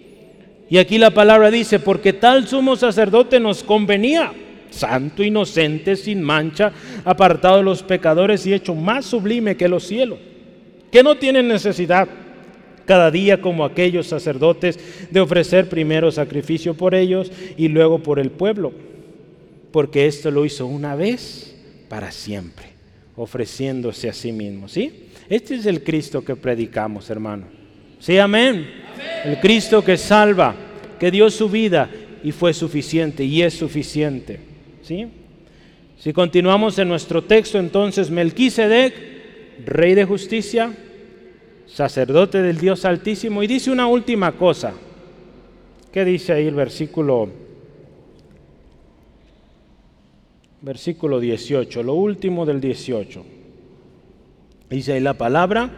[0.71, 4.33] Y aquí la palabra dice, porque tal sumo sacerdote nos convenía,
[4.71, 6.71] santo, inocente, sin mancha,
[7.05, 10.21] apartado de los pecadores y hecho más sublime que los cielos,
[10.93, 12.07] que no tienen necesidad
[12.89, 14.81] cada día como aquellos sacerdotes
[15.11, 18.73] de ofrecer primero sacrificio por ellos y luego por el pueblo,
[19.71, 21.55] porque esto lo hizo una vez
[21.91, 22.69] para siempre
[23.15, 24.69] ofreciéndose a sí mismo.
[24.69, 25.11] ¿Sí?
[25.29, 27.45] Este es el Cristo que predicamos, hermano.
[28.01, 28.67] Sí, amén.
[29.23, 30.57] El Cristo que salva,
[30.99, 31.91] que dio su vida
[32.25, 34.41] y fue suficiente y es suficiente.
[34.83, 35.09] ¿Sí?
[35.99, 38.95] Si continuamos en nuestro texto, entonces Melquisedec,
[39.67, 40.73] rey de justicia,
[41.69, 44.73] sacerdote del Dios Altísimo, y dice una última cosa.
[45.93, 47.31] ¿Qué dice ahí el versículo
[50.61, 53.25] versículo 18, lo último del 18.
[54.71, 55.71] Dice ahí la palabra,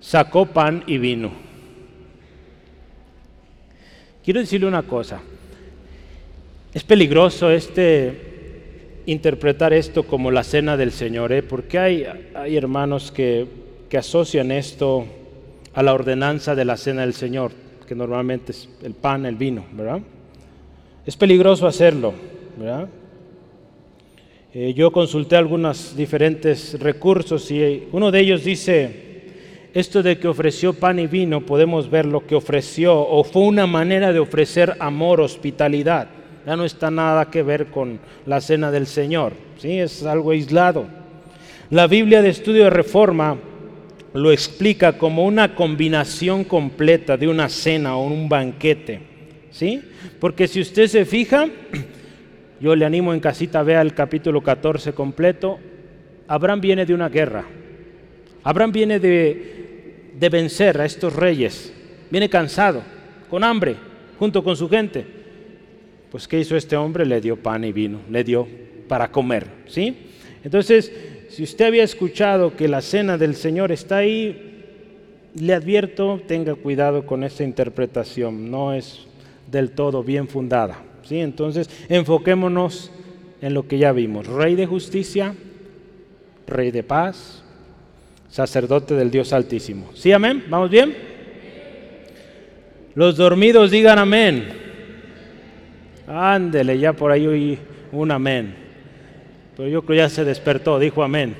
[0.00, 1.30] sacó pan y vino.
[4.24, 5.20] Quiero decirle una cosa,
[6.74, 11.42] es peligroso este interpretar esto como la cena del Señor, ¿eh?
[11.44, 13.46] porque hay, hay hermanos que,
[13.88, 15.06] que asocian esto
[15.74, 17.52] a la ordenanza de la cena del Señor,
[17.86, 20.00] que normalmente es el pan, el vino, ¿verdad?
[21.04, 22.14] Es peligroso hacerlo,
[22.56, 22.88] ¿verdad?
[24.54, 29.06] Eh, yo consulté algunos diferentes recursos y uno de ellos dice,
[29.74, 33.66] esto de que ofreció pan y vino, podemos ver lo que ofreció o fue una
[33.66, 36.08] manera de ofrecer amor, hospitalidad.
[36.46, 39.78] Ya no está nada que ver con la cena del Señor, ¿sí?
[39.78, 40.86] es algo aislado.
[41.68, 43.36] La Biblia de Estudio de Reforma
[44.14, 49.00] lo explica como una combinación completa de una cena o un banquete,
[49.50, 49.82] ¿sí?
[50.20, 51.48] Porque si usted se fija,
[52.60, 55.58] yo le animo en casita, vea el capítulo 14 completo.
[56.28, 57.44] Abraham viene de una guerra.
[58.42, 61.72] Abraham viene de, de vencer a estos reyes.
[62.10, 62.82] Viene cansado,
[63.28, 63.76] con hambre,
[64.18, 65.04] junto con su gente.
[66.10, 67.04] Pues ¿qué hizo este hombre?
[67.04, 68.46] Le dio pan y vino, le dio
[68.88, 69.96] para comer, ¿sí?
[70.44, 70.92] Entonces,
[71.36, 74.64] si usted había escuchado que la cena del Señor está ahí,
[75.38, 79.06] le advierto, tenga cuidado con esta interpretación, no es
[79.46, 80.78] del todo bien fundada.
[81.10, 82.90] Entonces, enfoquémonos
[83.42, 84.26] en lo que ya vimos.
[84.26, 85.34] Rey de justicia,
[86.46, 87.44] rey de paz,
[88.30, 89.90] sacerdote del Dios Altísimo.
[89.92, 90.44] ¿Sí, amén?
[90.48, 90.96] ¿Vamos bien?
[92.94, 94.48] Los dormidos digan amén.
[96.06, 97.58] Ándele, ya por ahí oí
[97.92, 98.65] un amén.
[99.56, 101.34] Pero yo creo ya se despertó, dijo amén.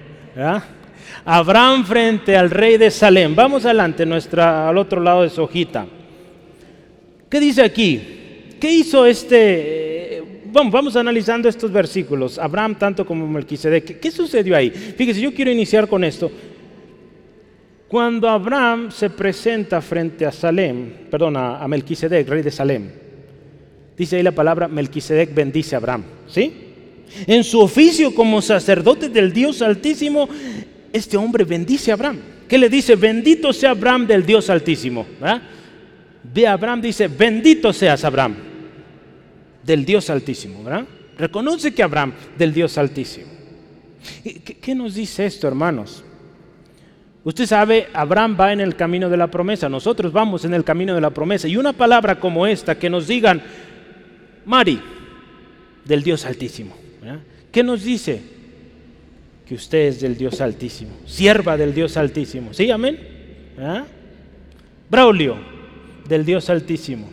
[1.24, 3.34] Abraham frente al rey de Salem.
[3.34, 5.86] Vamos adelante, nuestra, al otro lado de su hojita.
[7.28, 8.00] ¿Qué dice aquí?
[8.58, 10.42] ¿Qué hizo este?
[10.46, 14.00] Vamos, vamos analizando estos versículos, Abraham tanto como Melquisedec.
[14.00, 14.70] ¿Qué sucedió ahí?
[14.70, 16.30] Fíjese, yo quiero iniciar con esto.
[17.88, 22.88] Cuando Abraham se presenta frente a Salem, perdón, a, Melquisedec, rey de Salem,
[23.96, 26.65] dice ahí la palabra Melquisedec bendice a Abraham, ¿sí?
[27.26, 30.28] En su oficio como sacerdote del Dios Altísimo,
[30.92, 32.20] este hombre bendice a Abraham.
[32.48, 32.96] ¿Qué le dice?
[32.96, 35.06] Bendito sea Abraham del Dios Altísimo.
[36.22, 38.36] ve a Abraham, dice, bendito seas Abraham,
[39.62, 40.64] del Dios Altísimo.
[41.18, 43.26] Reconoce que Abraham, del Dios Altísimo.
[44.60, 46.04] ¿Qué, nos dice esto, hermanos?
[47.24, 50.94] Usted sabe, Abraham va en el camino de la promesa, nosotros vamos en el camino
[50.94, 51.48] de la promesa.
[51.48, 53.42] Y una palabra como esta, que nos digan,
[54.44, 54.80] Mari,
[55.84, 56.85] del Dios Altísimo.
[57.50, 58.20] ¿Qué nos dice?
[59.46, 62.52] Que usted es del Dios Altísimo, sierva del Dios Altísimo.
[62.52, 62.98] ¿Sí, amén?
[64.90, 65.36] Braulio,
[66.08, 67.08] del Dios Altísimo,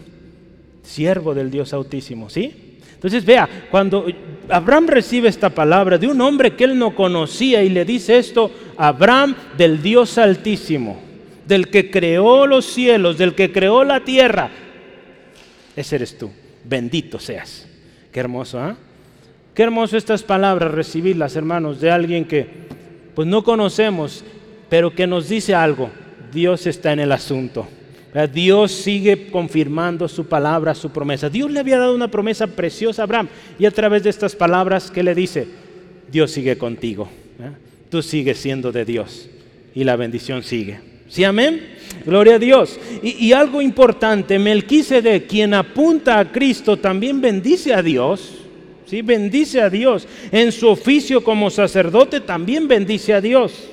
[0.84, 2.80] siervo del Dios Altísimo, ¿sí?
[2.94, 4.06] Entonces vea, cuando
[4.50, 8.50] Abraham recibe esta palabra de un hombre que él no conocía y le dice esto,
[8.78, 11.00] Abraham del Dios altísimo,
[11.46, 14.50] del que creó los cielos, del que creó la tierra,
[15.76, 16.32] ese eres tú,
[16.64, 17.68] bendito seas.
[18.12, 18.78] Qué hermoso, ¿ah?
[19.54, 22.48] Qué hermoso estas palabras recibirlas, hermanos, de alguien que
[23.14, 24.24] pues no conocemos,
[24.70, 25.90] pero que nos dice algo.
[26.34, 27.68] Dios está en el asunto.
[28.32, 31.30] Dios sigue confirmando su palabra, su promesa.
[31.30, 33.28] Dios le había dado una promesa preciosa a Abraham
[33.58, 35.48] y a través de estas palabras que le dice,
[36.12, 37.10] Dios sigue contigo.
[37.90, 39.30] Tú sigues siendo de Dios
[39.74, 40.80] y la bendición sigue.
[41.08, 41.62] ¿Sí, amén?
[42.06, 42.80] Gloria a Dios.
[43.04, 48.43] Y, algo importante, Melquisede, quien apunta a Cristo, también bendice a Dios.
[48.86, 49.02] ¿Sí?
[49.02, 50.08] Bendice a Dios.
[50.32, 53.70] En su oficio como sacerdote también bendice a Dios.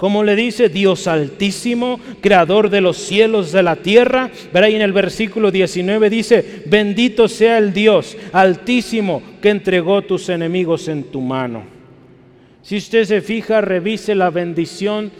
[0.00, 4.30] Como le dice Dios altísimo, creador de los cielos, de la tierra.
[4.50, 10.30] Verá ahí en el versículo 19 dice, bendito sea el Dios altísimo que entregó tus
[10.30, 11.64] enemigos en tu mano.
[12.62, 15.12] Si usted se fija, revise la bendición.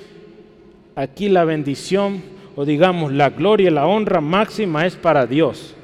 [0.94, 2.22] Aquí la bendición,
[2.56, 5.76] o digamos la gloria la honra máxima es para Dios.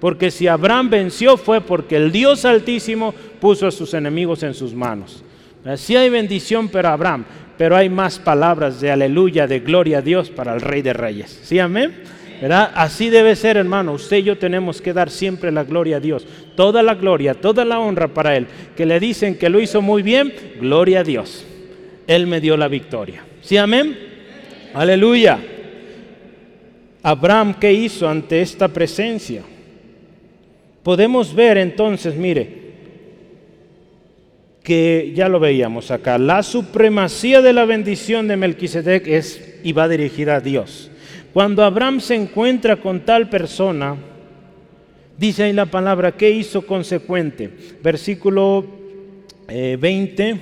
[0.00, 4.74] Porque si Abraham venció fue porque el Dios altísimo puso a sus enemigos en sus
[4.74, 5.22] manos.
[5.76, 7.24] Si hay bendición para Abraham,
[7.58, 11.40] pero hay más palabras de aleluya, de gloria a Dios para el Rey de Reyes.
[11.44, 11.94] ¿Sí, amén?
[12.40, 12.72] ¿Verdad?
[12.74, 13.92] Así debe ser, hermano.
[13.92, 16.26] Usted y yo tenemos que dar siempre la gloria a Dios.
[16.56, 18.46] Toda la gloria, toda la honra para Él.
[18.74, 21.44] Que le dicen que lo hizo muy bien, gloria a Dios.
[22.06, 23.22] Él me dio la victoria.
[23.42, 23.94] ¿Sí, amén?
[24.72, 25.38] Aleluya.
[27.02, 29.42] Abraham, ¿qué hizo ante esta presencia?
[30.82, 32.60] Podemos ver entonces, mire,
[34.62, 39.88] que ya lo veíamos acá, la supremacía de la bendición de Melquisedec es y va
[39.88, 40.90] dirigida a Dios.
[41.32, 43.96] Cuando Abraham se encuentra con tal persona,
[45.18, 47.50] dice ahí la palabra, ¿qué hizo consecuente?
[47.82, 48.64] Versículo
[49.48, 50.36] 20, eh,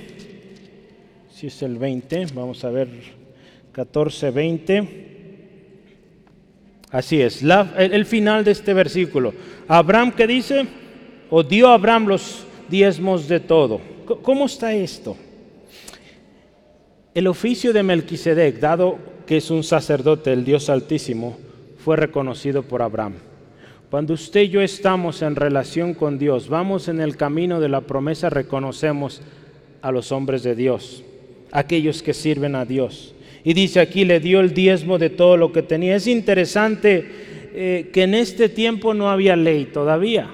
[1.33, 2.87] si es el 20, vamos a ver
[3.71, 5.08] 14, 20.
[6.91, 9.33] Así es, el, el, final de este versículo.
[9.67, 10.65] Abraham, ¿qué dice?
[11.29, 13.79] O dio a Abraham los diezmos de todo.
[14.23, 15.15] ¿Cómo está esto?
[17.13, 21.37] El oficio de Melquisedec, dado que es un sacerdote del Dios Altísimo,
[21.77, 23.13] fue reconocido por Abraham.
[23.91, 27.81] Cuando usted y yo estamos en relación con Dios, vamos en el camino de la
[27.81, 29.21] promesa, reconocemos
[29.81, 31.03] a los hombres de Dios,
[31.51, 33.15] aquellos que sirven a Dios.
[33.43, 35.95] Y dice aquí, le dio el diezmo de todo lo que tenía.
[35.95, 37.05] Es interesante
[37.53, 40.29] eh, que en este tiempo no había ley todavía.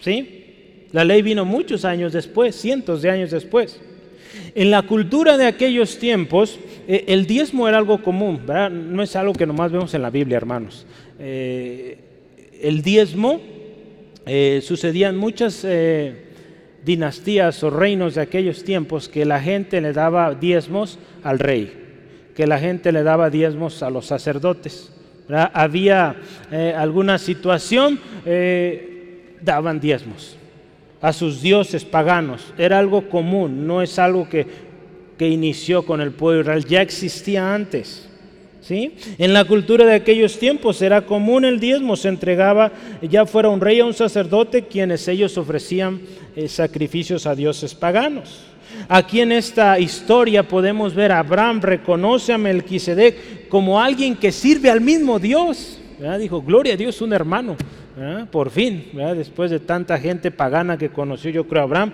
[0.00, 0.44] ¿Sí?
[0.92, 3.80] La ley vino muchos años después, cientos de años después.
[4.54, 6.58] En la cultura de aquellos tiempos,
[6.88, 8.70] eh, el diezmo era algo común, ¿verdad?
[8.70, 10.86] No es algo que nomás vemos en la Biblia, hermanos.
[11.18, 11.98] Eh,
[12.62, 13.40] el diezmo
[14.60, 15.66] sucedía en muchas
[16.84, 21.79] dinastías o reinos de aquellos tiempos que la gente le daba diezmos al rey,
[22.40, 24.90] que la gente le daba diezmos a los sacerdotes.
[25.28, 26.16] Había
[26.74, 28.00] alguna situación,
[29.42, 30.38] daban diezmos
[31.02, 32.54] a sus dioses paganos.
[32.56, 34.46] Era algo común, no es algo que,
[35.18, 38.08] que inició con el pueblo Israel, ya existía antes.
[38.62, 38.94] ¿Sí?
[39.18, 42.72] En la cultura de aquellos tiempos era común el diezmo, se entregaba
[43.02, 46.00] ya fuera un rey o un sacerdote quienes ellos ofrecían
[46.34, 48.49] eh, sacrificios a dioses paganos.
[48.88, 54.70] Aquí en esta historia podemos ver a Abraham reconoce a Melquisedec como alguien que sirve
[54.70, 55.80] al mismo Dios.
[56.18, 57.56] Dijo, gloria a Dios, un hermano.
[58.30, 61.92] Por fin, después de tanta gente pagana que conoció yo creo Abraham,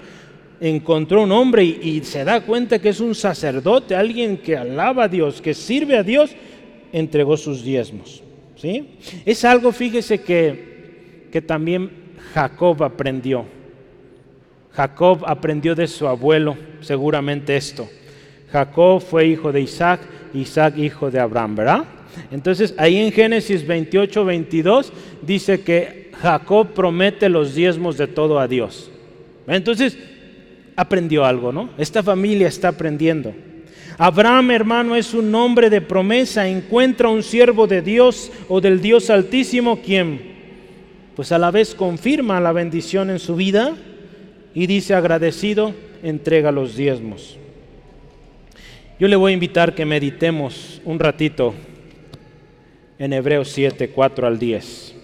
[0.60, 5.08] encontró un hombre y, se da cuenta que es un sacerdote, alguien que alaba a
[5.08, 6.30] Dios, que sirve a Dios,
[6.92, 8.22] entregó sus diezmos.
[8.56, 8.96] ¿sí?
[9.24, 11.90] Es algo, fíjese, que, que también
[12.32, 13.55] Jacob aprendió.
[14.76, 17.88] Jacob aprendió de su abuelo seguramente esto.
[18.52, 20.00] Jacob fue hijo de Isaac,
[20.34, 21.84] Isaac hijo de Abraham, ¿verdad?
[22.30, 28.46] Entonces ahí en Génesis 28, 22 dice que Jacob promete los diezmos de todo a
[28.46, 28.90] Dios.
[29.46, 29.98] Entonces
[30.76, 31.70] aprendió algo, ¿no?
[31.78, 33.32] Esta familia está aprendiendo.
[33.98, 39.08] Abraham, hermano, es un hombre de promesa, encuentra un siervo de Dios o del Dios
[39.08, 40.36] Altísimo quien
[41.16, 43.74] pues a la vez confirma la bendición en su vida
[44.56, 47.36] y dice agradecido, entrega los diezmos.
[48.98, 51.52] Yo le voy a invitar que meditemos un ratito
[52.98, 54.94] en Hebreos 7, 4 al 10.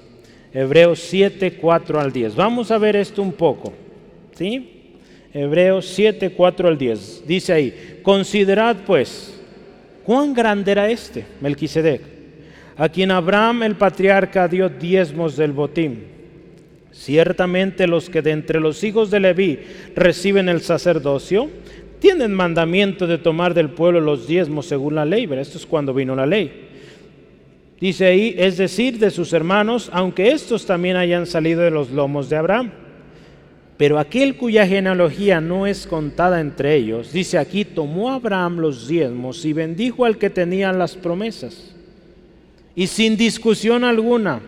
[0.54, 2.34] Hebreos 7, 4 al 10.
[2.34, 3.74] Vamos a ver esto un poco.
[4.34, 4.94] ¿Sí?
[5.34, 7.24] Hebreos 7, 4 al 10.
[7.26, 9.38] Dice ahí, considerad pues,
[10.02, 12.00] cuán grande era este, Melquisedec,
[12.74, 16.11] a quien Abraham el patriarca dio diezmos del botín.
[16.92, 19.58] Ciertamente los que de entre los hijos de Leví
[19.96, 21.50] reciben el sacerdocio,
[21.98, 25.28] tienen mandamiento de tomar del pueblo los diezmos según la ley.
[25.38, 26.68] Esto es cuando vino la ley.
[27.80, 32.28] Dice ahí, es decir, de sus hermanos, aunque estos también hayan salido de los lomos
[32.28, 32.70] de Abraham.
[33.76, 39.44] Pero aquel cuya genealogía no es contada entre ellos, dice aquí, tomó Abraham los diezmos
[39.44, 41.74] y bendijo al que tenía las promesas.
[42.76, 44.40] Y sin discusión alguna,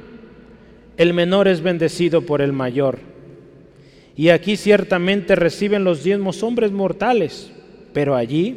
[0.96, 2.98] el menor es bendecido por el mayor.
[4.16, 7.50] Y aquí ciertamente reciben los diezmos hombres mortales,
[7.92, 8.56] pero allí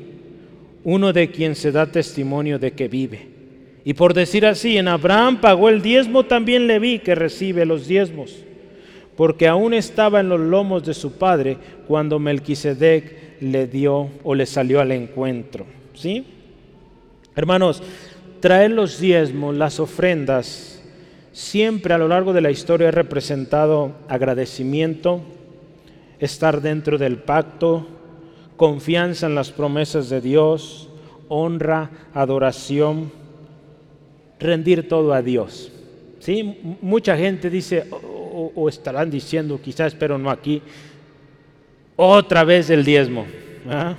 [0.84, 3.28] uno de quien se da testimonio de que vive.
[3.84, 7.88] Y por decir así, en Abraham pagó el diezmo, también le vi que recibe los
[7.88, 8.44] diezmos
[9.18, 11.58] porque aún estaba en los lomos de su padre
[11.88, 15.66] cuando Melquisedec le dio o le salió al encuentro.
[15.96, 16.24] ¿Sí?
[17.36, 17.82] Hermanos,
[18.40, 20.77] traer los diezmos, las ofrendas,
[21.32, 25.22] siempre a lo largo de la historia ha representado agradecimiento,
[26.20, 27.88] estar dentro del pacto,
[28.58, 30.90] confianza en las promesas de Dios,
[31.30, 33.12] honra, adoración,
[34.40, 35.72] rendir todo a Dios.
[36.20, 36.60] ¿Sí?
[36.82, 40.62] Mucha gente dice, o, estarán diciendo quizás, pero no aquí,
[41.96, 43.26] otra vez el diezmo.
[43.70, 43.96] ¿ah?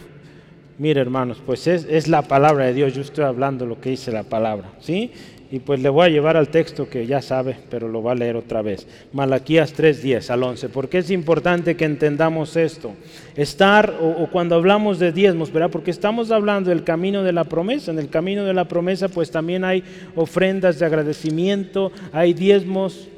[0.79, 4.13] Mire hermanos, pues es, es, la palabra de Dios, yo estoy hablando lo que dice
[4.13, 5.11] la palabra, ¿sí?
[5.51, 8.15] Y pues le voy a llevar al texto que ya sabe, pero lo va a
[8.15, 8.87] leer otra vez.
[9.15, 10.69] Malaquías 3, 10 al 11.
[10.69, 12.93] Porque es importante que entendamos esto.
[13.35, 15.71] Estar, o, cuando hablamos de diezmos, ¿verdad?
[15.71, 17.91] Porque estamos hablando del camino de la promesa.
[17.91, 19.83] En el camino de la promesa, pues también hay
[20.15, 23.09] ofrendas de agradecimiento, hay diezmos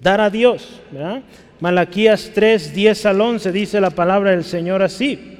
[0.00, 0.80] dar a Dios.
[1.60, 5.35] Malaquías 3, 10 al 11 dice la palabra del Señor así.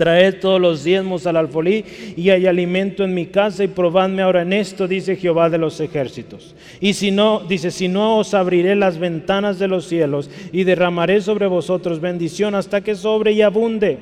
[0.00, 1.84] Traed todos los diezmos al alfolí
[2.16, 5.78] y hay alimento en mi casa y probadme ahora en esto, dice Jehová de los
[5.78, 6.54] ejércitos.
[6.80, 11.20] Y si no, dice, si no os abriré las ventanas de los cielos y derramaré
[11.20, 13.98] sobre vosotros bendición hasta que sobre y abunde.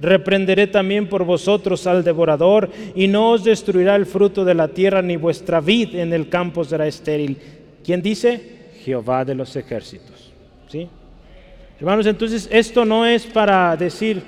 [0.00, 5.02] Reprenderé también por vosotros al devorador y no os destruirá el fruto de la tierra
[5.02, 7.36] ni vuestra vid en el campo será estéril.
[7.84, 8.40] ¿Quién dice?
[8.82, 10.32] Jehová de los ejércitos.
[10.68, 10.88] ¿sí?
[11.78, 14.22] Hermanos, entonces esto no es para decir,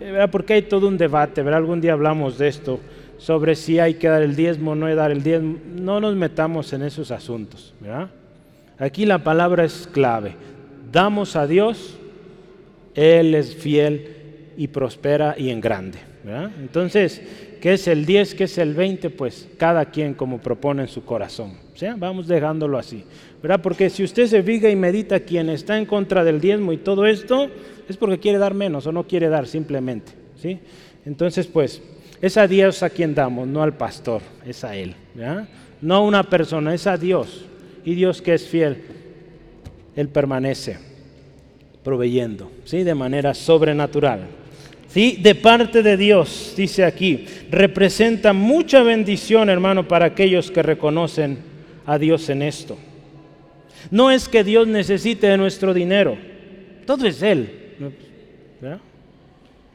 [0.00, 1.58] eh, porque hay todo un debate, ¿verdad?
[1.58, 2.80] algún día hablamos de esto,
[3.16, 5.56] sobre si hay que dar el diezmo o no hay dar el diezmo.
[5.74, 7.74] No nos metamos en esos asuntos.
[7.80, 8.10] ¿verdad?
[8.78, 10.34] Aquí la palabra es clave.
[10.92, 11.98] Damos a Dios,
[12.94, 14.17] Él es fiel
[14.58, 15.98] y prospera y en grande.
[16.24, 16.50] ¿verdad?
[16.60, 17.22] Entonces,
[17.60, 18.34] ¿qué es el 10?
[18.34, 19.08] ¿Qué es el 20?
[19.10, 21.54] Pues cada quien como propone en su corazón.
[21.74, 23.04] sea, Vamos dejándolo así.
[23.40, 23.62] ¿verdad?
[23.62, 27.06] Porque si usted se fija y medita quien está en contra del diezmo y todo
[27.06, 27.48] esto,
[27.88, 30.58] es porque quiere dar menos o no quiere dar simplemente, ¿sí?
[31.06, 31.80] Entonces, pues,
[32.20, 34.94] es a Dios a quien damos, no al pastor, es a Él,
[35.80, 37.44] No a una persona, es a Dios.
[37.84, 38.82] Y Dios que es fiel,
[39.94, 40.78] Él permanece
[41.84, 42.82] proveyendo, ¿sí?
[42.82, 44.26] De manera sobrenatural.
[44.88, 45.18] ¿Sí?
[45.20, 51.38] De parte de Dios, dice aquí, representa mucha bendición, hermano, para aquellos que reconocen
[51.84, 52.78] a Dios en esto.
[53.90, 56.16] No es que Dios necesite de nuestro dinero,
[56.86, 57.50] todo es Él.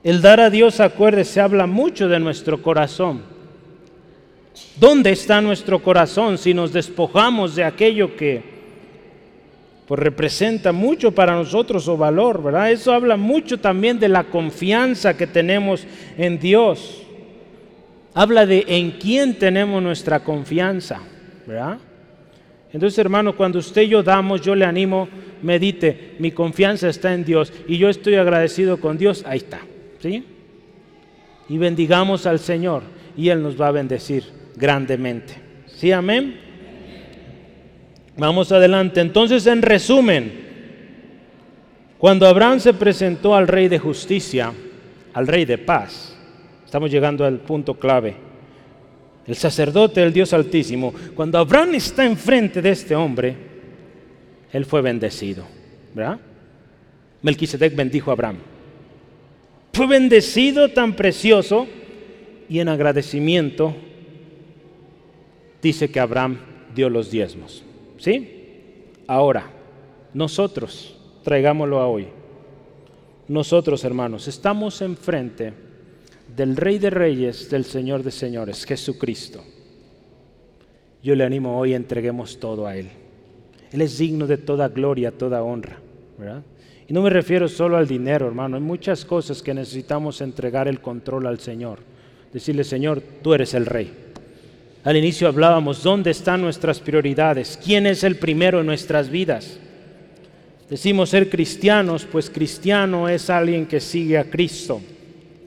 [0.03, 3.21] El dar a Dios, acuérdese, habla mucho de nuestro corazón.
[4.79, 8.52] ¿Dónde está nuestro corazón si nos despojamos de aquello que
[9.87, 12.71] pues, representa mucho para nosotros o valor, ¿verdad?
[12.71, 15.85] Eso habla mucho también de la confianza que tenemos
[16.17, 17.03] en Dios.
[18.13, 21.01] Habla de en quién tenemos nuestra confianza,
[21.45, 21.79] ¿verdad?
[22.71, 25.07] Entonces, hermano, cuando usted y yo damos, yo le animo,
[25.41, 29.59] medite, mi confianza está en Dios y yo estoy agradecido con Dios, ahí está,
[29.99, 30.23] ¿sí?
[31.49, 32.83] Y bendigamos al Señor
[33.15, 34.23] y Él nos va a bendecir
[34.55, 35.35] grandemente.
[35.67, 36.39] ¿Sí, amén?
[38.17, 39.01] Vamos adelante.
[39.01, 40.43] Entonces, en resumen,
[41.97, 44.51] cuando Abraham se presentó al rey de justicia,
[45.13, 46.15] al rey de paz,
[46.65, 48.15] estamos llegando al punto clave
[49.25, 53.35] el sacerdote del Dios Altísimo, cuando Abraham está enfrente de este hombre,
[54.51, 55.45] él fue bendecido.
[55.93, 56.19] ¿Verdad?
[57.21, 58.37] Melquisedec bendijo a Abraham.
[59.71, 61.67] Fue bendecido tan precioso
[62.49, 63.75] y en agradecimiento
[65.61, 66.37] dice que Abraham
[66.75, 67.63] dio los diezmos.
[68.03, 68.83] ¿Sí?
[69.07, 69.49] Ahora,
[70.13, 70.93] nosotros,
[71.23, 72.07] traigámoslo a hoy.
[73.29, 75.53] Nosotros, hermanos, estamos enfrente
[76.35, 79.41] del Rey de Reyes, del Señor de Señores, Jesucristo.
[81.01, 82.89] Yo le animo hoy, entreguemos todo a Él.
[83.71, 85.79] Él es digno de toda gloria, toda honra.
[86.85, 88.57] Y no me refiero solo al dinero, hermano.
[88.57, 91.79] Hay muchas cosas que necesitamos entregar el control al Señor.
[92.33, 94.02] Decirle, Señor, tú eres el Rey.
[94.83, 97.57] Al inicio hablábamos, ¿dónde están nuestras prioridades?
[97.63, 99.57] ¿Quién es el primero en nuestras vidas?
[100.69, 104.81] Decimos ser cristianos, pues cristiano es alguien que sigue a Cristo,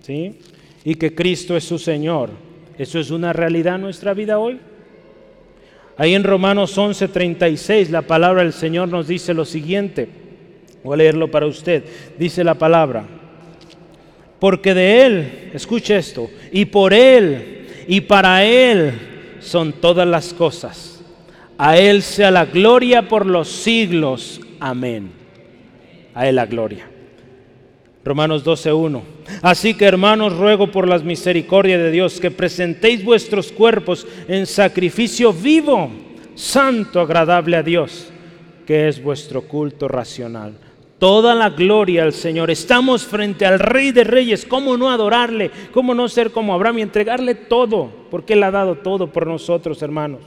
[0.01, 0.39] ¿sí?
[0.85, 2.31] Y que Cristo es su Señor.
[2.79, 4.59] ¿Eso es una realidad en nuestra vida hoy?
[5.99, 10.09] Ahí en Romanos 11:36 la palabra del Señor nos dice lo siguiente.
[10.83, 11.85] Voy a leerlo para usted.
[12.19, 13.05] Dice la palabra.
[14.39, 19.16] Porque de Él, escuche esto, y por Él y para Él
[19.47, 21.01] son todas las cosas.
[21.59, 24.41] A Él sea la gloria por los siglos.
[24.61, 25.11] Amén.
[26.15, 26.89] A Él la gloria.
[28.05, 29.03] Romanos 12.1.
[29.43, 35.33] Así que hermanos, ruego por las misericordias de Dios que presentéis vuestros cuerpos en sacrificio
[35.33, 35.91] vivo,
[36.35, 38.09] santo, agradable a Dios,
[38.67, 40.55] que es vuestro culto racional.
[40.99, 42.51] Toda la gloria al Señor.
[42.51, 44.47] Estamos frente al Rey de Reyes.
[44.47, 45.51] ¿Cómo no adorarle?
[45.73, 47.91] ¿Cómo no ser como Abraham y entregarle todo?
[48.11, 50.21] Porque Él ha dado todo por nosotros, hermanos.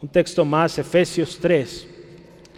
[0.00, 1.88] Un texto más, Efesios 3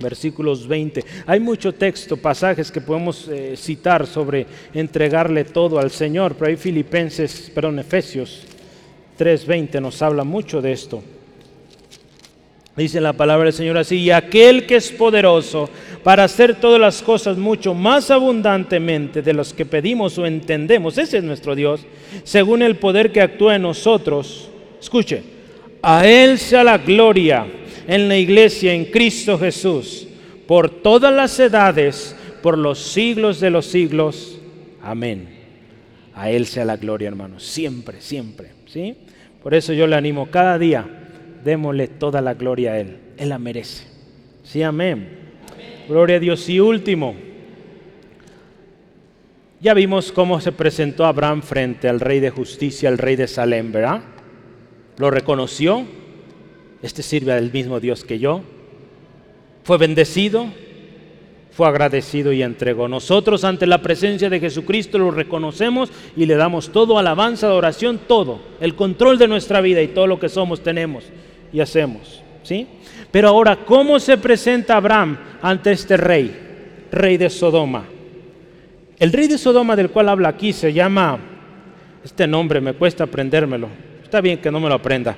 [0.00, 1.04] versículos 20.
[1.26, 6.56] Hay mucho texto, pasajes que podemos eh, citar sobre entregarle todo al Señor, pero hay
[6.56, 8.42] Filipenses, perdón, Efesios
[9.18, 11.02] 3:20 nos habla mucho de esto.
[12.76, 15.70] Dice la palabra del Señor así, y aquel que es poderoso
[16.02, 21.18] para hacer todas las cosas mucho más abundantemente de los que pedimos o entendemos, ese
[21.18, 21.82] es nuestro Dios,
[22.24, 24.48] según el poder que actúa en nosotros.
[24.80, 25.22] Escuche,
[25.82, 27.46] a Él sea la gloria
[27.86, 30.08] en la iglesia en Cristo Jesús,
[30.48, 34.40] por todas las edades, por los siglos de los siglos.
[34.82, 35.28] Amén.
[36.14, 38.50] A Él sea la gloria, hermanos, siempre, siempre.
[38.66, 38.96] ¿sí?
[39.42, 41.03] Por eso yo le animo cada día,
[41.44, 42.98] démosle toda la gloria a Él.
[43.16, 43.86] Él la merece.
[44.42, 45.08] Sí, amén.
[45.88, 46.48] Gloria a Dios.
[46.48, 47.14] Y último,
[49.60, 53.72] ya vimos cómo se presentó Abraham frente al rey de justicia, al rey de Salem,
[53.72, 54.02] ¿verdad?
[54.98, 55.84] Lo reconoció,
[56.82, 58.42] este sirve al mismo Dios que yo.
[59.62, 60.46] Fue bendecido,
[61.50, 62.88] fue agradecido y entregó.
[62.88, 68.40] Nosotros ante la presencia de Jesucristo lo reconocemos y le damos todo, alabanza, adoración, todo,
[68.60, 71.04] el control de nuestra vida y todo lo que somos, tenemos
[71.54, 72.20] y hacemos.
[72.42, 72.66] ¿sí?
[73.12, 76.36] Pero ahora, ¿cómo se presenta Abraham ante este rey,
[76.90, 77.84] rey de Sodoma?
[78.98, 81.18] El rey de Sodoma del cual habla aquí se llama,
[82.04, 83.68] este nombre me cuesta aprendérmelo,
[84.02, 85.16] está bien que no me lo aprenda,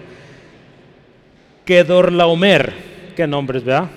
[1.65, 2.73] Kedorlaomer.
[3.17, 3.89] Qué nombres, ¿verdad?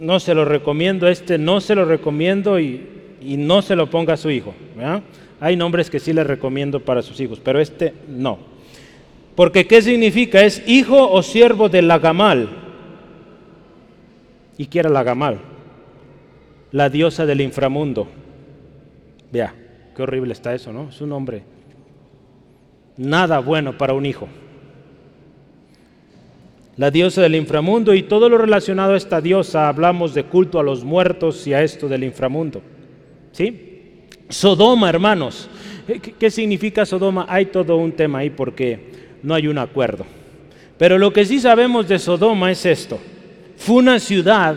[0.00, 2.86] No se lo recomiendo, este no se lo recomiendo y,
[3.20, 4.54] no se lo ponga a su hijo.
[4.76, 5.02] ¿verdad?
[5.40, 8.57] Hay nombres que sí le recomiendo para sus hijos, pero este no.
[9.38, 10.42] Porque ¿qué significa?
[10.42, 12.48] Es hijo o siervo de Lagamal.
[14.56, 15.38] ¿Y quiera Lagamal?
[16.72, 18.08] La diosa del inframundo.
[19.30, 19.54] Vea,
[19.94, 20.88] qué horrible está eso, ¿no?
[20.88, 21.44] Es un nombre.
[22.96, 24.26] Nada bueno para un hijo
[26.78, 30.62] la diosa del inframundo y todo lo relacionado a esta diosa, hablamos de culto a
[30.62, 32.62] los muertos y a esto del inframundo.
[33.32, 34.06] ¿Sí?
[34.28, 35.50] Sodoma, hermanos.
[36.18, 37.26] ¿Qué, significa Sodoma?
[37.28, 40.04] Hay todo un tema ahí porque no hay un acuerdo.
[40.78, 42.98] Pero lo que sí sabemos de Sodoma es esto.
[43.56, 44.56] Fue una ciudad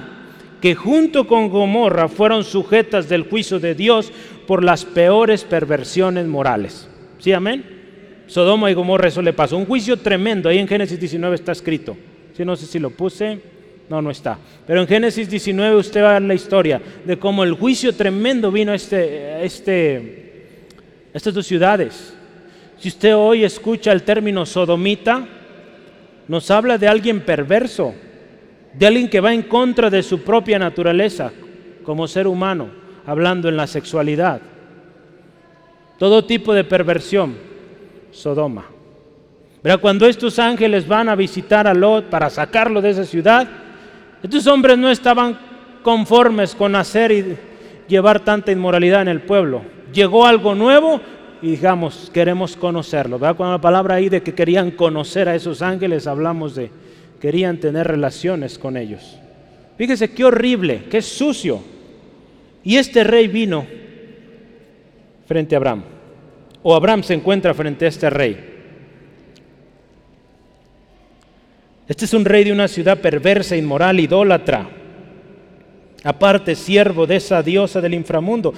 [0.62, 4.12] que junto con Gomorra fueron sujetas del juicio de Dios
[4.46, 6.88] por las peores perversiones morales.
[7.18, 7.66] ¿Sí, amén?
[8.28, 9.58] Sodoma y Gomorra eso le pasó.
[9.58, 10.50] Un juicio tremendo.
[10.50, 11.98] Ahí en Génesis 19 está escrito
[12.46, 13.40] no sé si lo puse,
[13.90, 14.38] no, no está.
[14.66, 18.52] Pero en Génesis 19 usted va a ver la historia de cómo el juicio tremendo
[18.52, 20.46] vino a, este, este,
[21.14, 22.14] estas dos ciudades.
[22.82, 25.24] Si usted hoy escucha el término sodomita,
[26.28, 27.94] nos habla de alguien perverso,
[28.74, 31.32] de alguien que va en contra de su propia naturaleza
[31.84, 32.70] como ser humano,
[33.06, 34.42] hablando en la sexualidad.
[36.00, 37.38] Todo tipo de perversión,
[38.10, 38.66] Sodoma.
[39.80, 43.48] Cuando estos ángeles van a visitar a Lot para sacarlo de esa ciudad,
[44.24, 45.38] estos hombres no estaban
[45.84, 47.38] conformes con hacer y
[47.88, 49.62] llevar tanta inmoralidad en el pueblo.
[49.94, 51.00] Llegó algo nuevo
[51.42, 53.18] y digamos, queremos conocerlo.
[53.18, 53.36] ¿verdad?
[53.36, 56.72] Cuando la palabra ahí de que querían conocer a esos ángeles, hablamos de
[57.20, 59.18] querían tener relaciones con ellos.
[59.78, 61.62] Fíjese qué horrible, qué sucio.
[62.64, 63.66] Y este rey vino
[65.26, 65.84] frente a Abraham.
[66.64, 68.50] O Abraham se encuentra frente a este rey.
[71.88, 74.70] Este es un rey de una ciudad perversa, inmoral, idólatra.
[76.04, 78.54] Aparte, siervo de esa diosa del inframundo.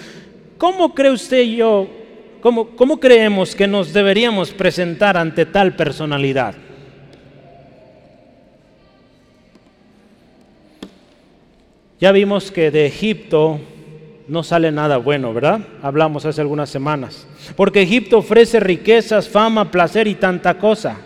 [0.58, 1.88] ¿Cómo cree usted y yo,
[2.44, 6.54] cómo, cómo creemos que nos deberíamos presentar ante tal personalidad?
[12.02, 13.62] Ya vimos que de Egipto
[14.28, 15.62] no sale nada bueno, ¿verdad?
[15.82, 17.26] Hablamos hace algunas semanas.
[17.56, 20.98] Porque Egipto ofrece riquezas, fama, placer y tanta cosa.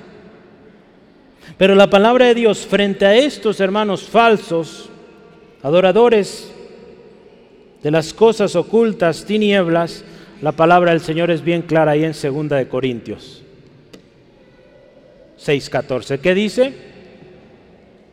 [1.55, 4.89] Pero la palabra de Dios frente a estos hermanos falsos
[5.61, 6.51] adoradores
[7.83, 10.03] de las cosas ocultas, tinieblas,
[10.41, 13.43] la palabra del Señor es bien clara ahí en 2 de Corintios
[15.43, 16.19] 6:14.
[16.19, 16.73] ¿Qué dice?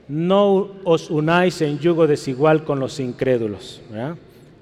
[0.08, 3.80] No os unáis en yugo desigual con los incrédulos.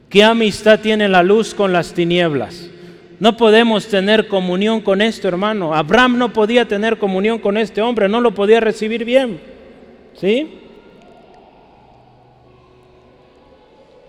[0.08, 2.70] ¿Qué amistad tiene la luz con las tinieblas?
[3.18, 5.74] No podemos tener comunión con esto, hermano.
[5.74, 9.40] Abraham no podía tener comunión con este hombre, no lo podía recibir bien.
[10.14, 10.58] ¿Sí?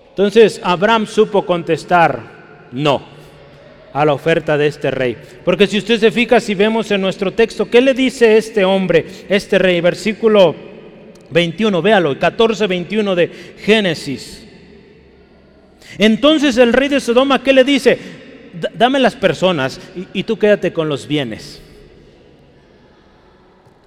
[0.09, 2.21] Entonces Abraham supo contestar
[2.71, 3.12] no
[3.93, 5.15] a la oferta de este rey.
[5.45, 9.05] Porque si usted se fija, si vemos en nuestro texto, ¿qué le dice este hombre,
[9.29, 9.79] este rey?
[9.81, 10.55] Versículo
[11.29, 14.45] 21, véalo, 14, 21 de Génesis.
[15.97, 17.97] Entonces el rey de Sodoma, ¿qué le dice?
[18.73, 21.61] Dame las personas y, y tú quédate con los bienes.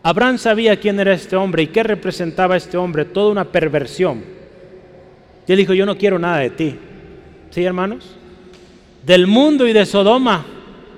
[0.05, 4.23] Abraham sabía quién era este hombre y qué representaba este hombre, toda una perversión.
[5.49, 6.77] Y él dijo, yo no quiero nada de ti.
[7.51, 8.17] ¿Sí, hermanos?
[9.07, 10.45] Del mundo y de Sodoma,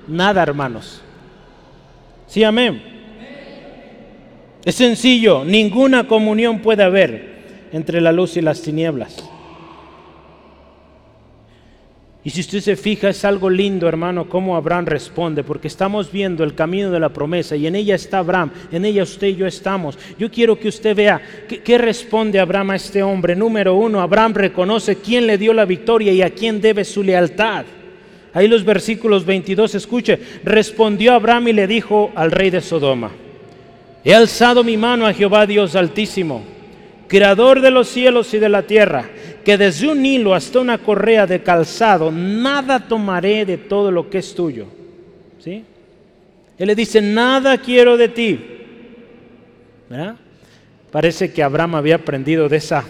[0.07, 0.99] nada, hermanos.
[2.25, 2.81] Sí, amén.
[4.65, 9.15] Es sencillo, ninguna comunión puede haber entre la luz y las tinieblas.
[12.23, 16.43] Y si usted se fija, es algo lindo, hermano, cómo Abraham responde, porque estamos viendo
[16.43, 19.45] el camino de la promesa y en ella está Abraham, en ella usted y yo
[19.45, 19.99] estamos.
[20.17, 23.35] Yo quiero que usted vea qué, responde Abraham a este hombre.
[23.35, 27.65] Número uno, Abraham reconoce quién le dio la victoria y a quién debe su lealtad.
[28.33, 33.11] Ahí los versículos 22, escuche, respondió Abraham y le dijo al rey de Sodoma,
[34.03, 36.43] he alzado mi mano a Jehová Dios altísimo,
[37.07, 39.09] creador de los cielos y de la tierra
[39.43, 44.19] que desde un hilo hasta una correa de calzado, nada tomaré de todo lo que
[44.19, 44.67] es tuyo.
[45.39, 45.63] ¿Sí?
[46.57, 48.39] Él le dice, nada quiero de ti.
[49.89, 50.15] ¿Verdad?
[50.91, 52.83] Parece que Abraham había aprendido de esa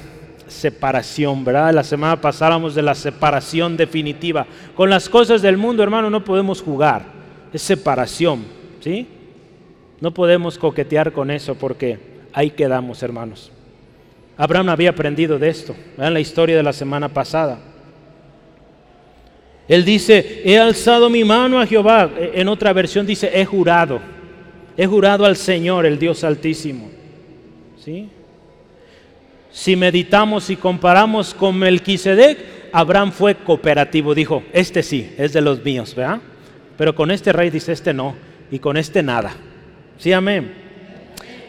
[0.49, 1.73] separación, ¿verdad?
[1.73, 4.45] La semana pasada hablamos de la separación definitiva.
[4.75, 7.03] Con las cosas del mundo, hermano, no podemos jugar.
[7.53, 8.45] Es separación,
[8.81, 9.07] ¿sí?
[10.01, 11.99] No podemos coquetear con eso porque
[12.33, 13.51] ahí quedamos, hermanos.
[14.37, 17.59] Abraham había aprendido de esto, en la historia de la semana pasada.
[19.67, 22.09] Él dice, he alzado mi mano a Jehová.
[22.17, 23.99] En otra versión dice, he jurado.
[24.75, 26.89] He jurado al Señor, el Dios altísimo.
[27.83, 28.09] ¿Sí?
[29.59, 34.15] Si meditamos y comparamos con Melquisedec, Abraham fue cooperativo.
[34.15, 36.21] Dijo, este sí, es de los míos, ¿verdad?
[36.77, 38.15] Pero con este rey dice, este no.
[38.49, 39.35] Y con este nada.
[39.97, 40.53] Sí, amén.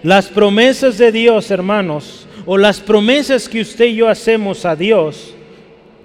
[0.02, 5.32] Las promesas de Dios, hermanos, o las promesas que usted y yo hacemos a Dios,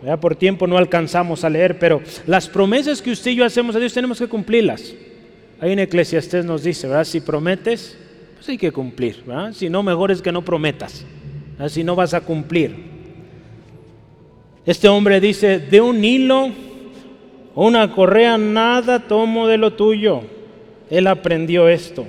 [0.06, 3.76] ya por tiempo no alcanzamos a leer, pero las promesas que usted y yo hacemos
[3.76, 4.94] a Dios tenemos que cumplirlas.
[5.60, 7.06] Ahí en Eclesiastés nos dice, ¿verdad?
[7.06, 7.98] Si prometes,
[8.36, 9.54] pues hay que cumplir, ¿verdad?
[9.54, 11.04] Si no, mejor es que no prometas,
[11.68, 12.76] si no vas a cumplir.
[14.66, 16.50] Este hombre dice, de un hilo
[17.54, 20.22] o una correa, nada tomo de lo tuyo.
[20.90, 22.06] Él aprendió esto.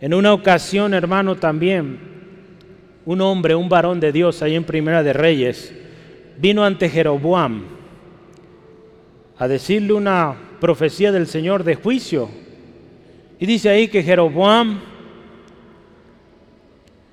[0.00, 1.98] En una ocasión, hermano, también
[3.04, 5.74] un hombre, un varón de Dios ahí en Primera de Reyes,
[6.38, 7.64] vino ante Jeroboam
[9.38, 12.28] a decirle una profecía del Señor de juicio.
[13.38, 14.80] Y dice ahí que Jeroboam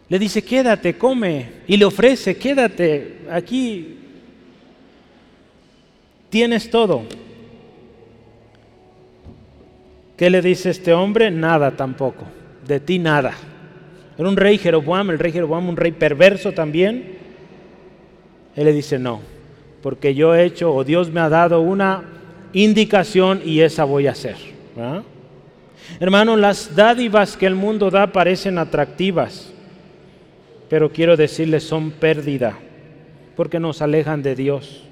[0.10, 1.50] le dice, quédate, come.
[1.68, 3.98] Y le ofrece, quédate, aquí
[6.30, 7.04] tienes todo.
[10.16, 11.30] ¿Qué le dice este hombre?
[11.30, 12.26] Nada tampoco,
[12.66, 13.34] de ti nada.
[14.18, 17.18] Era un rey Jeroboam, el rey Jeroboam, un rey perverso también.
[18.56, 19.22] Él le dice, no,
[19.84, 22.04] porque yo he hecho, o Dios me ha dado una
[22.54, 24.36] indicación y esa voy a hacer.
[26.00, 29.54] Hermano, las dádivas que el mundo da parecen atractivas,
[30.70, 32.58] pero quiero decirles son pérdida,
[33.36, 34.84] porque nos alejan de Dios.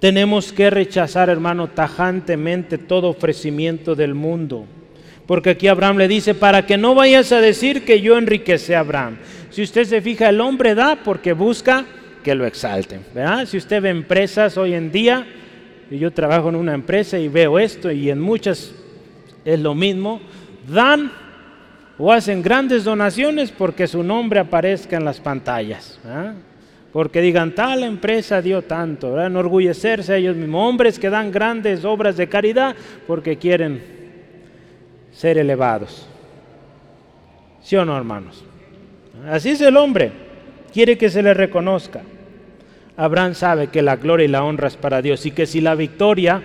[0.00, 4.66] Tenemos que rechazar, hermano, tajantemente todo ofrecimiento del mundo.
[5.26, 8.80] Porque aquí Abraham le dice, para que no vayas a decir que yo enriquece a
[8.80, 9.18] Abraham.
[9.50, 11.84] Si usted se fija, el hombre da porque busca
[12.22, 13.02] que lo exalten.
[13.46, 15.26] Si usted ve empresas hoy en día,
[15.90, 18.72] y yo trabajo en una empresa y veo esto, y en muchas
[19.44, 20.20] es lo mismo,
[20.68, 21.10] dan
[21.98, 25.98] o hacen grandes donaciones porque su nombre aparezca en las pantallas.
[26.92, 29.26] Porque digan, tal empresa dio tanto, ¿verdad?
[29.26, 30.68] enorgullecerse a ellos mismos.
[30.68, 32.76] Hombres que dan grandes obras de caridad
[33.06, 33.82] porque quieren
[35.12, 36.06] ser elevados.
[37.62, 38.44] ¿Sí o no, hermanos?
[39.28, 40.12] Así es el hombre.
[40.72, 42.02] Quiere que se le reconozca.
[42.96, 45.74] Abraham sabe que la gloria y la honra es para Dios y que si la
[45.74, 46.42] victoria,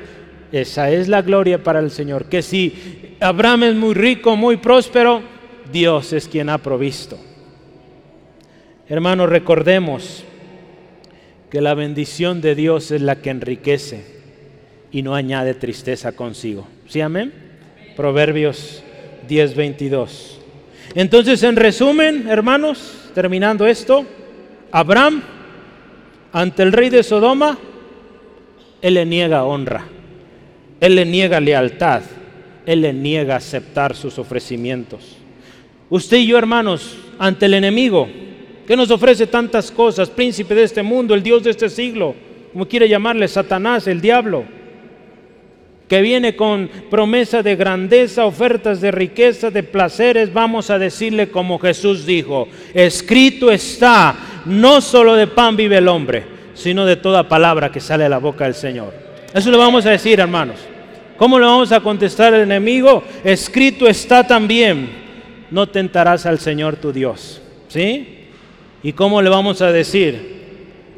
[0.51, 2.25] esa es la gloria para el Señor.
[2.25, 5.32] Que si Abraham es muy rico, muy próspero,
[5.71, 7.17] Dios es quien ha provisto.
[8.89, 10.23] Hermanos, recordemos
[11.49, 14.03] que la bendición de Dios es la que enriquece
[14.91, 16.67] y no añade tristeza consigo.
[16.87, 17.33] ¿Sí, amén?
[17.95, 18.83] Proverbios
[19.27, 20.39] 10:22.
[20.95, 24.05] Entonces, en resumen, hermanos, terminando esto,
[24.71, 25.23] Abraham,
[26.31, 27.57] ante el rey de Sodoma,
[28.81, 29.85] él le niega honra,
[30.79, 32.01] él le niega lealtad,
[32.65, 35.17] él le niega aceptar sus ofrecimientos.
[35.89, 38.07] Usted y yo, hermanos, ante el enemigo,
[38.65, 42.15] que nos ofrece tantas cosas, príncipe de este mundo, el Dios de este siglo,
[42.51, 44.45] como quiere llamarle Satanás, el diablo,
[45.87, 51.59] que viene con promesa de grandeza, ofertas de riqueza, de placeres, vamos a decirle como
[51.59, 54.15] Jesús dijo, escrito está,
[54.45, 56.23] no solo de pan vive el hombre,
[56.53, 58.93] sino de toda palabra que sale de la boca del Señor.
[59.33, 60.59] Eso le vamos a decir, hermanos.
[61.17, 63.03] ¿Cómo le vamos a contestar al enemigo?
[63.23, 65.02] Escrito está también,
[65.53, 67.39] no tentarás al Señor tu Dios.
[67.67, 68.25] ¿Sí?
[68.81, 70.33] ¿Y cómo le vamos a decir?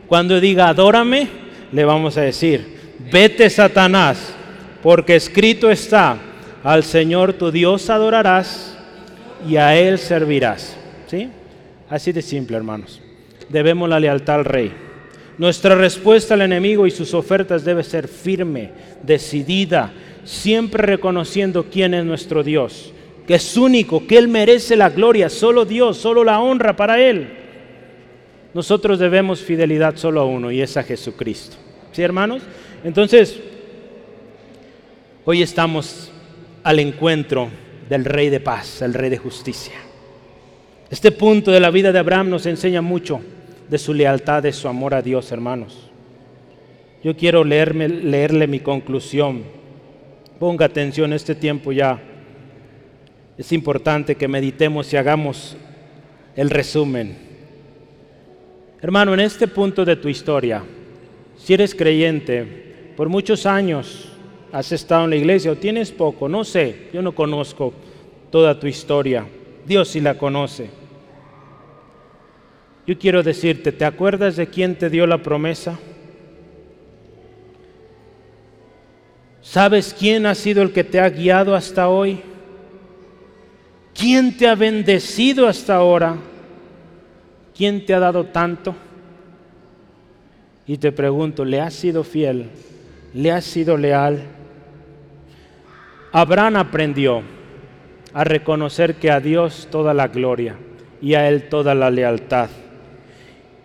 [0.07, 1.27] Cuando diga adórame,
[1.73, 2.65] le vamos a decir,
[3.11, 4.33] vete Satanás,
[4.81, 6.17] porque escrito está,
[6.63, 8.77] al Señor tu Dios adorarás
[9.45, 10.77] y a Él servirás.
[11.07, 11.27] ¿Sí?
[11.89, 13.01] Así de simple, hermanos.
[13.49, 14.71] Debemos la lealtad al Rey.
[15.37, 18.71] Nuestra respuesta al enemigo y sus ofertas debe ser firme,
[19.03, 19.91] decidida,
[20.23, 22.93] siempre reconociendo quién es nuestro Dios,
[23.27, 27.27] que es único, que Él merece la gloria, solo Dios, solo la honra para Él.
[28.53, 31.57] Nosotros debemos fidelidad solo a uno y es a Jesucristo.
[31.91, 32.41] ¿Sí, hermanos?
[32.83, 33.41] Entonces,
[35.27, 36.11] Hoy estamos
[36.63, 37.49] al encuentro
[37.89, 39.73] del Rey de paz, el Rey de justicia.
[40.91, 43.21] Este punto de la vida de Abraham nos enseña mucho
[43.67, 45.89] de su lealtad, de su amor a Dios, hermanos.
[47.03, 49.45] Yo quiero leerme, leerle mi conclusión.
[50.37, 51.99] Ponga atención, este tiempo ya
[53.37, 55.57] es importante que meditemos y hagamos
[56.35, 57.17] el resumen.
[58.81, 60.63] Hermano, en este punto de tu historia,
[61.37, 64.11] si eres creyente, por muchos años
[64.51, 67.73] has estado en la iglesia o tienes poco, no sé, yo no conozco
[68.31, 69.25] toda tu historia,
[69.65, 70.69] Dios sí la conoce.
[72.87, 75.79] Yo quiero decirte, ¿te acuerdas de quién te dio la promesa?
[79.41, 82.21] ¿Sabes quién ha sido el que te ha guiado hasta hoy?
[83.95, 86.17] ¿Quién te ha bendecido hasta ahora?
[87.55, 88.75] ¿Quién te ha dado tanto?
[90.67, 92.49] Y te pregunto, ¿le has sido fiel?
[93.13, 94.21] ¿Le has sido leal?
[96.11, 97.21] Abraham aprendió
[98.13, 100.57] a reconocer que a Dios toda la gloria
[101.01, 102.49] y a Él toda la lealtad.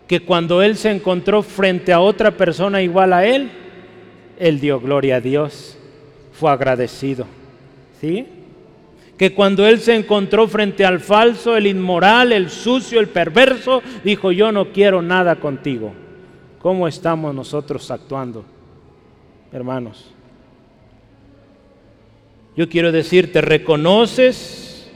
[0.06, 3.50] Que cuando Él se encontró frente a otra persona igual a Él,
[4.38, 5.76] Él dio gloria a Dios,
[6.32, 7.26] fue agradecido.
[8.00, 8.26] ¿Sí?
[9.20, 14.32] Que cuando Él se encontró frente al falso, el inmoral, el sucio, el perverso, dijo,
[14.32, 15.92] yo no quiero nada contigo.
[16.58, 18.46] ¿Cómo estamos nosotros actuando,
[19.52, 20.10] hermanos?
[22.56, 24.90] Yo quiero decir, te reconoces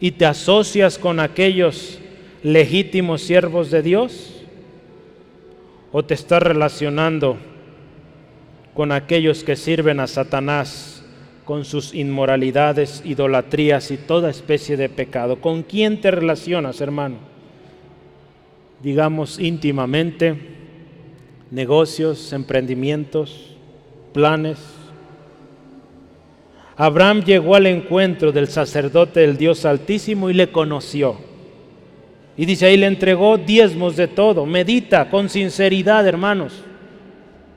[0.00, 1.98] y te asocias con aquellos
[2.42, 4.42] legítimos siervos de Dios
[5.92, 7.38] o te estás relacionando
[8.74, 10.99] con aquellos que sirven a Satanás
[11.50, 15.40] con sus inmoralidades, idolatrías y toda especie de pecado.
[15.40, 17.16] ¿Con quién te relacionas, hermano?
[18.80, 20.36] Digamos íntimamente,
[21.50, 23.56] negocios, emprendimientos,
[24.12, 24.58] planes
[26.76, 31.16] Abraham llegó al encuentro del sacerdote del Dios Altísimo y le conoció.
[32.36, 34.46] Y dice ahí le entregó diezmos de todo.
[34.46, 36.62] Medita con sinceridad, hermanos.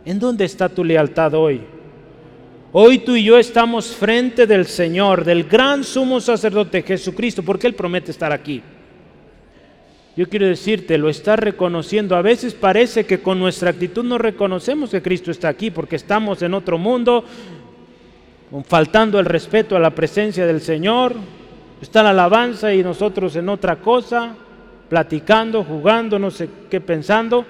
[0.03, 1.61] ¿En dónde está tu lealtad hoy?
[2.76, 7.76] Hoy tú y yo estamos frente del Señor, del gran sumo sacerdote Jesucristo, porque Él
[7.76, 8.63] promete estar aquí.
[10.17, 12.15] Yo quiero decirte, lo está reconociendo.
[12.15, 16.41] A veces parece que con nuestra actitud no reconocemos que Cristo está aquí, porque estamos
[16.41, 17.24] en otro mundo,
[18.65, 21.13] faltando el respeto a la presencia del Señor,
[21.80, 24.36] está la alabanza y nosotros en otra cosa,
[24.89, 27.45] platicando, jugando, no sé qué pensando.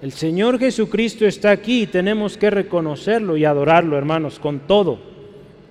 [0.00, 5.00] El Señor Jesucristo está aquí y tenemos que reconocerlo y adorarlo, hermanos, con todo.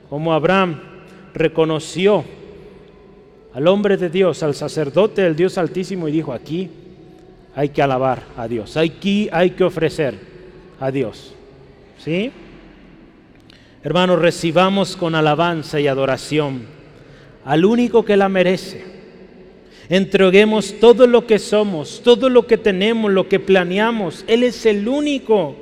[0.10, 0.82] Como Abraham
[1.34, 2.26] reconoció
[3.54, 6.70] al hombre de Dios, al sacerdote del Dios Altísimo y dijo, aquí
[7.56, 10.16] hay que alabar a Dios, aquí hay que ofrecer
[10.80, 11.34] a Dios.
[11.98, 12.32] ¿Sí?
[13.82, 16.66] Hermanos, recibamos con alabanza y adoración
[17.46, 18.97] al único que la merece.
[19.90, 24.26] Entreguemos todo lo que somos, todo lo que tenemos, lo que planeamos.
[24.28, 25.56] Él es el único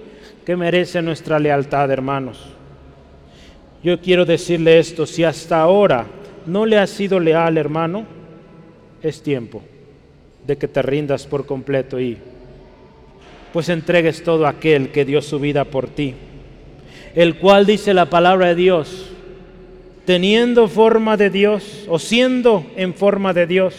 [0.46, 2.40] que merece nuestra lealtad, hermanos.
[3.84, 6.08] Yo quiero decirle esto, si hasta ahora
[6.48, 8.06] no le ha sido leal, hermano,
[9.02, 9.62] es tiempo.
[10.46, 12.18] de que te rindas por completo y
[13.52, 16.14] pues entregues todo aquel que dio su vida por ti,
[17.16, 19.12] el cual dice la palabra de Dios,
[20.06, 23.76] teniendo forma de Dios o siendo en forma de Dios,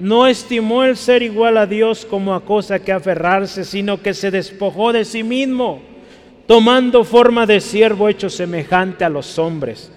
[0.00, 4.30] no estimó el ser igual a Dios como a cosa que aferrarse, sino que se
[4.30, 5.80] despojó de sí mismo,
[6.46, 9.90] tomando forma de siervo hecho semejante a los hombres,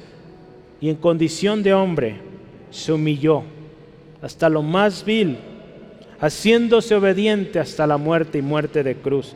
[0.81, 2.15] y en condición de hombre
[2.71, 3.43] se humilló
[4.21, 5.37] hasta lo más vil,
[6.19, 9.35] haciéndose obediente hasta la muerte y muerte de cruz.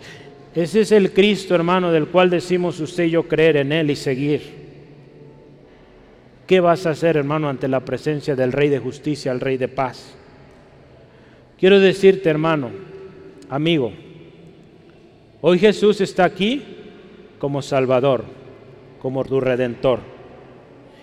[0.56, 3.96] Ese es el Cristo, hermano, del cual decimos usted y yo creer en Él y
[3.96, 4.64] seguir.
[6.46, 9.70] ¿Qué vas a hacer, hermano, ante la presencia del Rey de Justicia, el Rey de
[9.70, 10.14] Paz?
[11.64, 12.72] Quiero decirte, hermano,
[13.50, 13.94] amigo,
[15.40, 16.62] hoy Jesús está aquí
[17.40, 18.26] como Salvador,
[19.02, 20.02] como tu Redentor,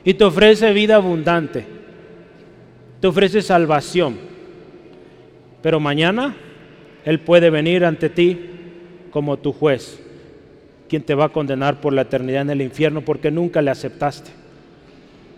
[0.04, 1.64] y te ofrece vida abundante,
[3.00, 4.18] te ofrece salvación,
[5.62, 6.36] pero mañana
[7.06, 8.38] Él puede venir ante ti
[9.10, 9.98] como tu juez,
[10.90, 14.30] quien te va a condenar por la eternidad en el infierno porque nunca le aceptaste,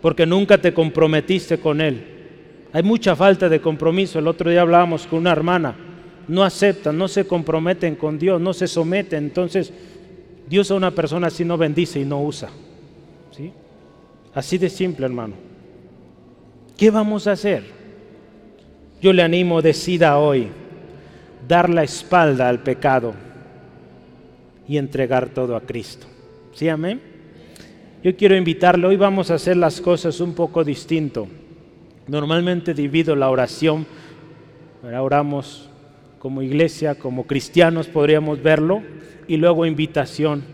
[0.01, 2.22] porque nunca te comprometiste con Él
[2.73, 4.19] hay mucha falta de compromiso.
[4.19, 5.75] El otro día hablábamos con una hermana.
[6.29, 9.25] No aceptan, no se comprometen con Dios, no se someten.
[9.25, 9.73] Entonces,
[10.49, 12.49] Dios a una persona así no bendice y no usa.
[13.37, 13.53] ¿Sí?
[14.35, 15.35] Así de simple, hermano.
[16.77, 17.65] ¿Qué vamos a hacer?
[19.03, 20.49] Yo le animo, decida hoy
[21.47, 23.15] dar la espalda al pecado
[24.67, 26.07] y entregar todo a Cristo.
[26.55, 27.01] ¿Sí, amén?
[28.03, 31.29] Yo quiero invitarle, hoy vamos a hacer las cosas un poco distinto.
[32.13, 33.87] Normalmente divido la oración,
[34.83, 35.71] oramos
[36.19, 38.83] como iglesia, como cristianos podríamos verlo,
[39.27, 40.45] y luego invitación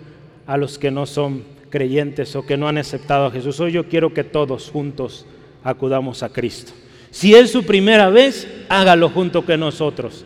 [0.46, 3.58] a los que no son creyentes o que no han aceptado a Jesús.
[3.58, 5.26] Hoy yo quiero que todos juntos
[5.64, 6.70] acudamos a Cristo.
[7.10, 10.24] Si es su primera vez, hágalo junto con nosotros.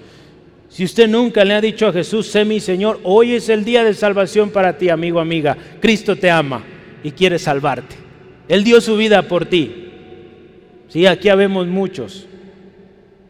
[0.68, 3.84] Si usted nunca le ha dicho a Jesús, sé mi Señor, hoy es el día
[3.84, 5.56] de salvación para ti, amigo, amiga.
[5.80, 6.62] Cristo te ama
[7.02, 7.96] y quiere salvarte.
[8.48, 9.91] Él dio su vida por ti.
[10.92, 12.26] Sí, aquí habemos muchos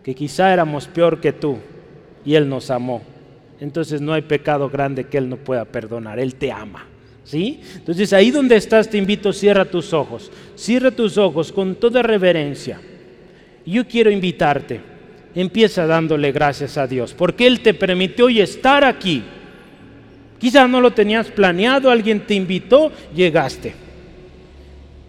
[0.03, 1.59] que quizá éramos peor que tú
[2.25, 3.03] y Él nos amó.
[3.61, 6.19] Entonces no hay pecado grande que Él no pueda perdonar.
[6.19, 6.89] Él te ama.
[7.23, 7.61] ¿Sí?
[7.77, 10.33] Entonces ahí donde estás te invito, cierra tus ojos.
[10.57, 12.81] Cierra tus ojos con toda reverencia.
[13.65, 14.81] Yo quiero invitarte.
[15.33, 19.23] Empieza dándole gracias a Dios porque Él te permitió y estar aquí.
[20.41, 23.92] Quizá no lo tenías planeado, alguien te invitó, llegaste.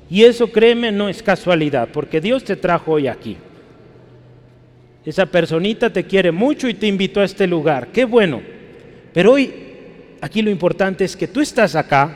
[0.10, 3.38] Y eso, créeme, no es casualidad, porque Dios te trajo hoy aquí.
[5.06, 7.88] Esa personita te quiere mucho y te invitó a este lugar.
[7.88, 8.41] Qué bueno.
[9.14, 9.54] Pero hoy,
[10.22, 12.16] aquí lo importante es que tú estás acá,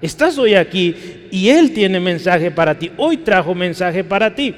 [0.00, 0.94] estás hoy aquí
[1.30, 2.92] y Él tiene mensaje para ti.
[2.96, 4.54] Hoy trajo mensaje para ti.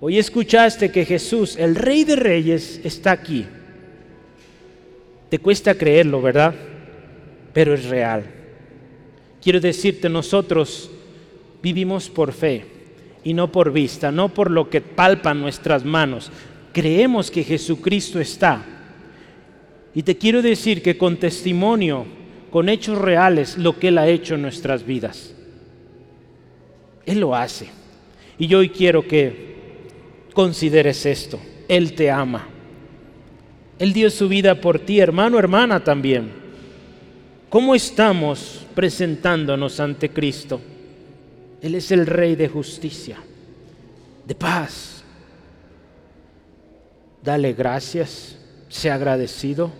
[0.00, 3.46] Hoy escuchaste que Jesús, el Rey de Reyes, está aquí.
[5.28, 6.54] Te cuesta creerlo, ¿verdad?
[7.52, 8.39] Pero es real.
[9.42, 10.90] Quiero decirte, nosotros
[11.62, 12.64] vivimos por fe
[13.24, 16.30] y no por vista, no por lo que palpan nuestras manos.
[16.72, 18.64] Creemos que Jesucristo está.
[19.94, 22.06] Y te quiero decir que con testimonio,
[22.50, 25.34] con hechos reales, lo que Él ha hecho en nuestras vidas.
[27.06, 27.68] Él lo hace.
[28.38, 29.50] Y yo hoy quiero que
[30.32, 31.40] consideres esto.
[31.68, 32.46] Él te ama.
[33.78, 36.39] Él dio su vida por ti, hermano, hermana también.
[37.50, 40.60] ¿Cómo estamos presentándonos ante Cristo?
[41.60, 43.18] Él es el Rey de justicia,
[44.24, 45.02] de paz.
[47.24, 49.72] Dale gracias, sea agradecido.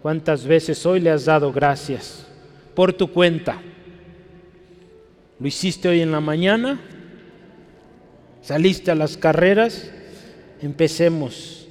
[0.00, 2.24] ¿Cuántas veces hoy le has dado gracias
[2.76, 3.60] por tu cuenta?
[5.40, 6.80] ¿Lo hiciste hoy en la mañana?
[8.42, 9.90] ¿Saliste a las carreras?
[10.62, 11.66] Empecemos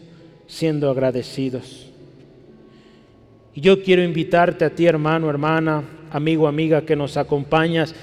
[0.46, 1.89] siendo agradecidos.
[3.60, 7.94] Yo quiero invitarte a ti, hermano, hermana, amigo, amiga, que nos acompañas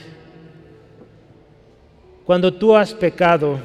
[2.26, 3.60] cuando tú has pecado,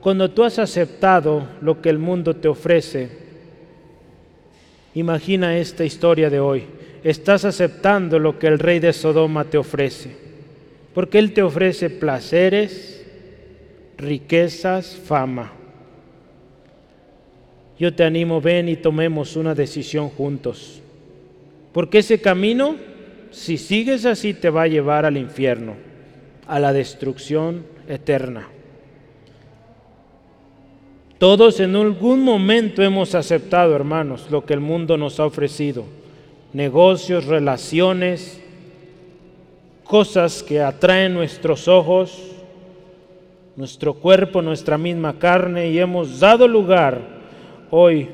[0.00, 3.08] cuando tú has aceptado lo que el mundo te ofrece,
[4.94, 6.64] imagina esta historia de hoy.
[7.02, 10.14] Estás aceptando lo que el rey de Sodoma te ofrece,
[10.92, 13.02] porque él te ofrece placeres,
[13.96, 15.57] riquezas, fama.
[17.78, 20.82] Yo te animo, ven y tomemos una decisión juntos,
[21.72, 22.76] porque ese camino,
[23.30, 25.88] si sigues así, te va a llevar al infierno
[26.48, 28.48] a la destrucción eterna.
[31.18, 35.84] Todos en algún momento hemos aceptado, hermanos, lo que el mundo nos ha ofrecido.
[36.52, 38.40] Negocios, relaciones,
[39.84, 42.22] cosas que atraen nuestros ojos,
[43.56, 47.17] nuestro cuerpo, nuestra misma carne y hemos dado lugar.
[47.70, 48.08] Hoy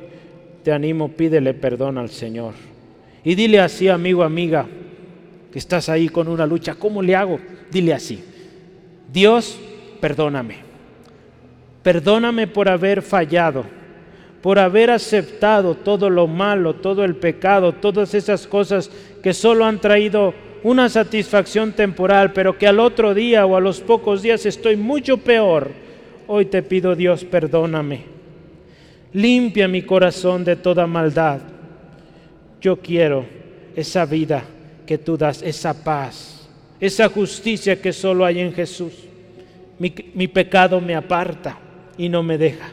[0.62, 2.54] te animo, pídele perdón al Señor.
[3.22, 4.66] Y dile así, amigo, amiga,
[5.52, 7.38] que estás ahí con una lucha, ¿cómo le hago?
[7.70, 8.22] Dile así,
[9.12, 9.58] Dios,
[10.00, 10.56] perdóname.
[11.82, 13.64] Perdóname por haber fallado,
[14.42, 18.90] por haber aceptado todo lo malo, todo el pecado, todas esas cosas
[19.22, 23.80] que solo han traído una satisfacción temporal, pero que al otro día o a los
[23.80, 25.70] pocos días estoy mucho peor.
[26.26, 28.14] Hoy te pido Dios, perdóname.
[29.14, 31.40] Limpia mi corazón de toda maldad.
[32.60, 33.24] Yo quiero
[33.74, 34.44] esa vida
[34.86, 36.48] que tú das, esa paz,
[36.80, 38.92] esa justicia que solo hay en Jesús.
[39.78, 41.58] Mi, mi pecado me aparta
[41.96, 42.72] y no me deja.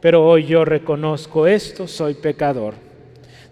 [0.00, 2.74] Pero hoy yo reconozco esto, soy pecador.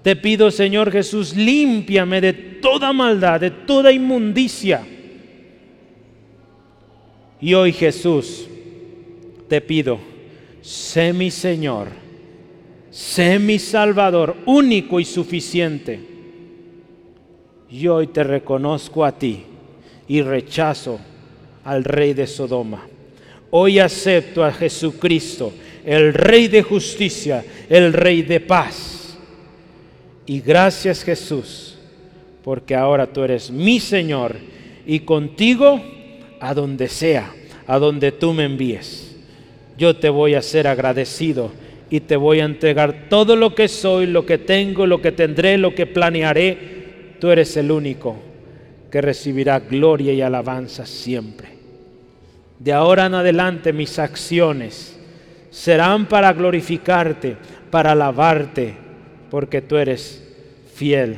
[0.02, 4.82] Te pido, Señor Jesús, límpiame de toda maldad, de toda inmundicia.
[7.40, 8.48] Y hoy, Jesús,
[9.48, 10.09] te pido,
[10.62, 11.88] sé mi Señor,
[12.90, 16.00] sé mi Salvador, único y suficiente.
[17.70, 19.44] Y hoy te reconozco a ti
[20.08, 20.98] y rechazo
[21.64, 22.86] al rey de Sodoma.
[23.50, 25.52] Hoy acepto a Jesucristo,
[25.84, 29.00] el rey de justicia, el rey de paz
[30.30, 31.76] y gracias Jesús,
[32.44, 34.36] porque ahora tú eres mi Señor
[34.86, 35.82] y contigo
[36.38, 37.34] a donde sea,
[37.66, 39.09] a donde tú me envíes.
[39.80, 41.50] Yo te voy a ser agradecido
[41.88, 45.56] y te voy a entregar todo lo que soy, lo que tengo, lo que tendré,
[45.56, 47.14] lo que planearé.
[47.18, 48.14] Tú eres el único
[48.90, 51.48] que recibirá gloria y alabanza siempre.
[52.58, 54.98] De ahora en adelante mis acciones
[55.48, 57.38] serán para glorificarte,
[57.70, 58.74] para alabarte,
[59.30, 60.22] porque tú eres
[60.74, 61.16] fiel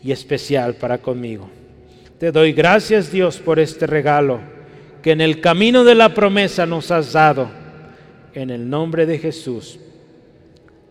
[0.00, 1.50] y especial para conmigo.
[2.20, 4.57] Te doy gracias Dios por este regalo
[5.08, 7.48] que en el camino de la promesa nos has dado.
[8.34, 9.80] En el nombre de Jesús.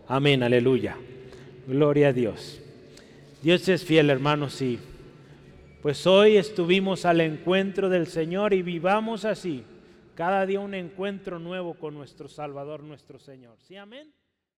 [0.08, 0.96] Amén, aleluya.
[1.68, 2.60] Gloria a Dios.
[3.44, 4.80] Dios es fiel, hermanos, y
[5.82, 9.62] pues hoy estuvimos al encuentro del Señor y vivamos así,
[10.16, 13.56] cada día un encuentro nuevo con nuestro Salvador, nuestro Señor.
[13.68, 14.08] ¿Sí, amén?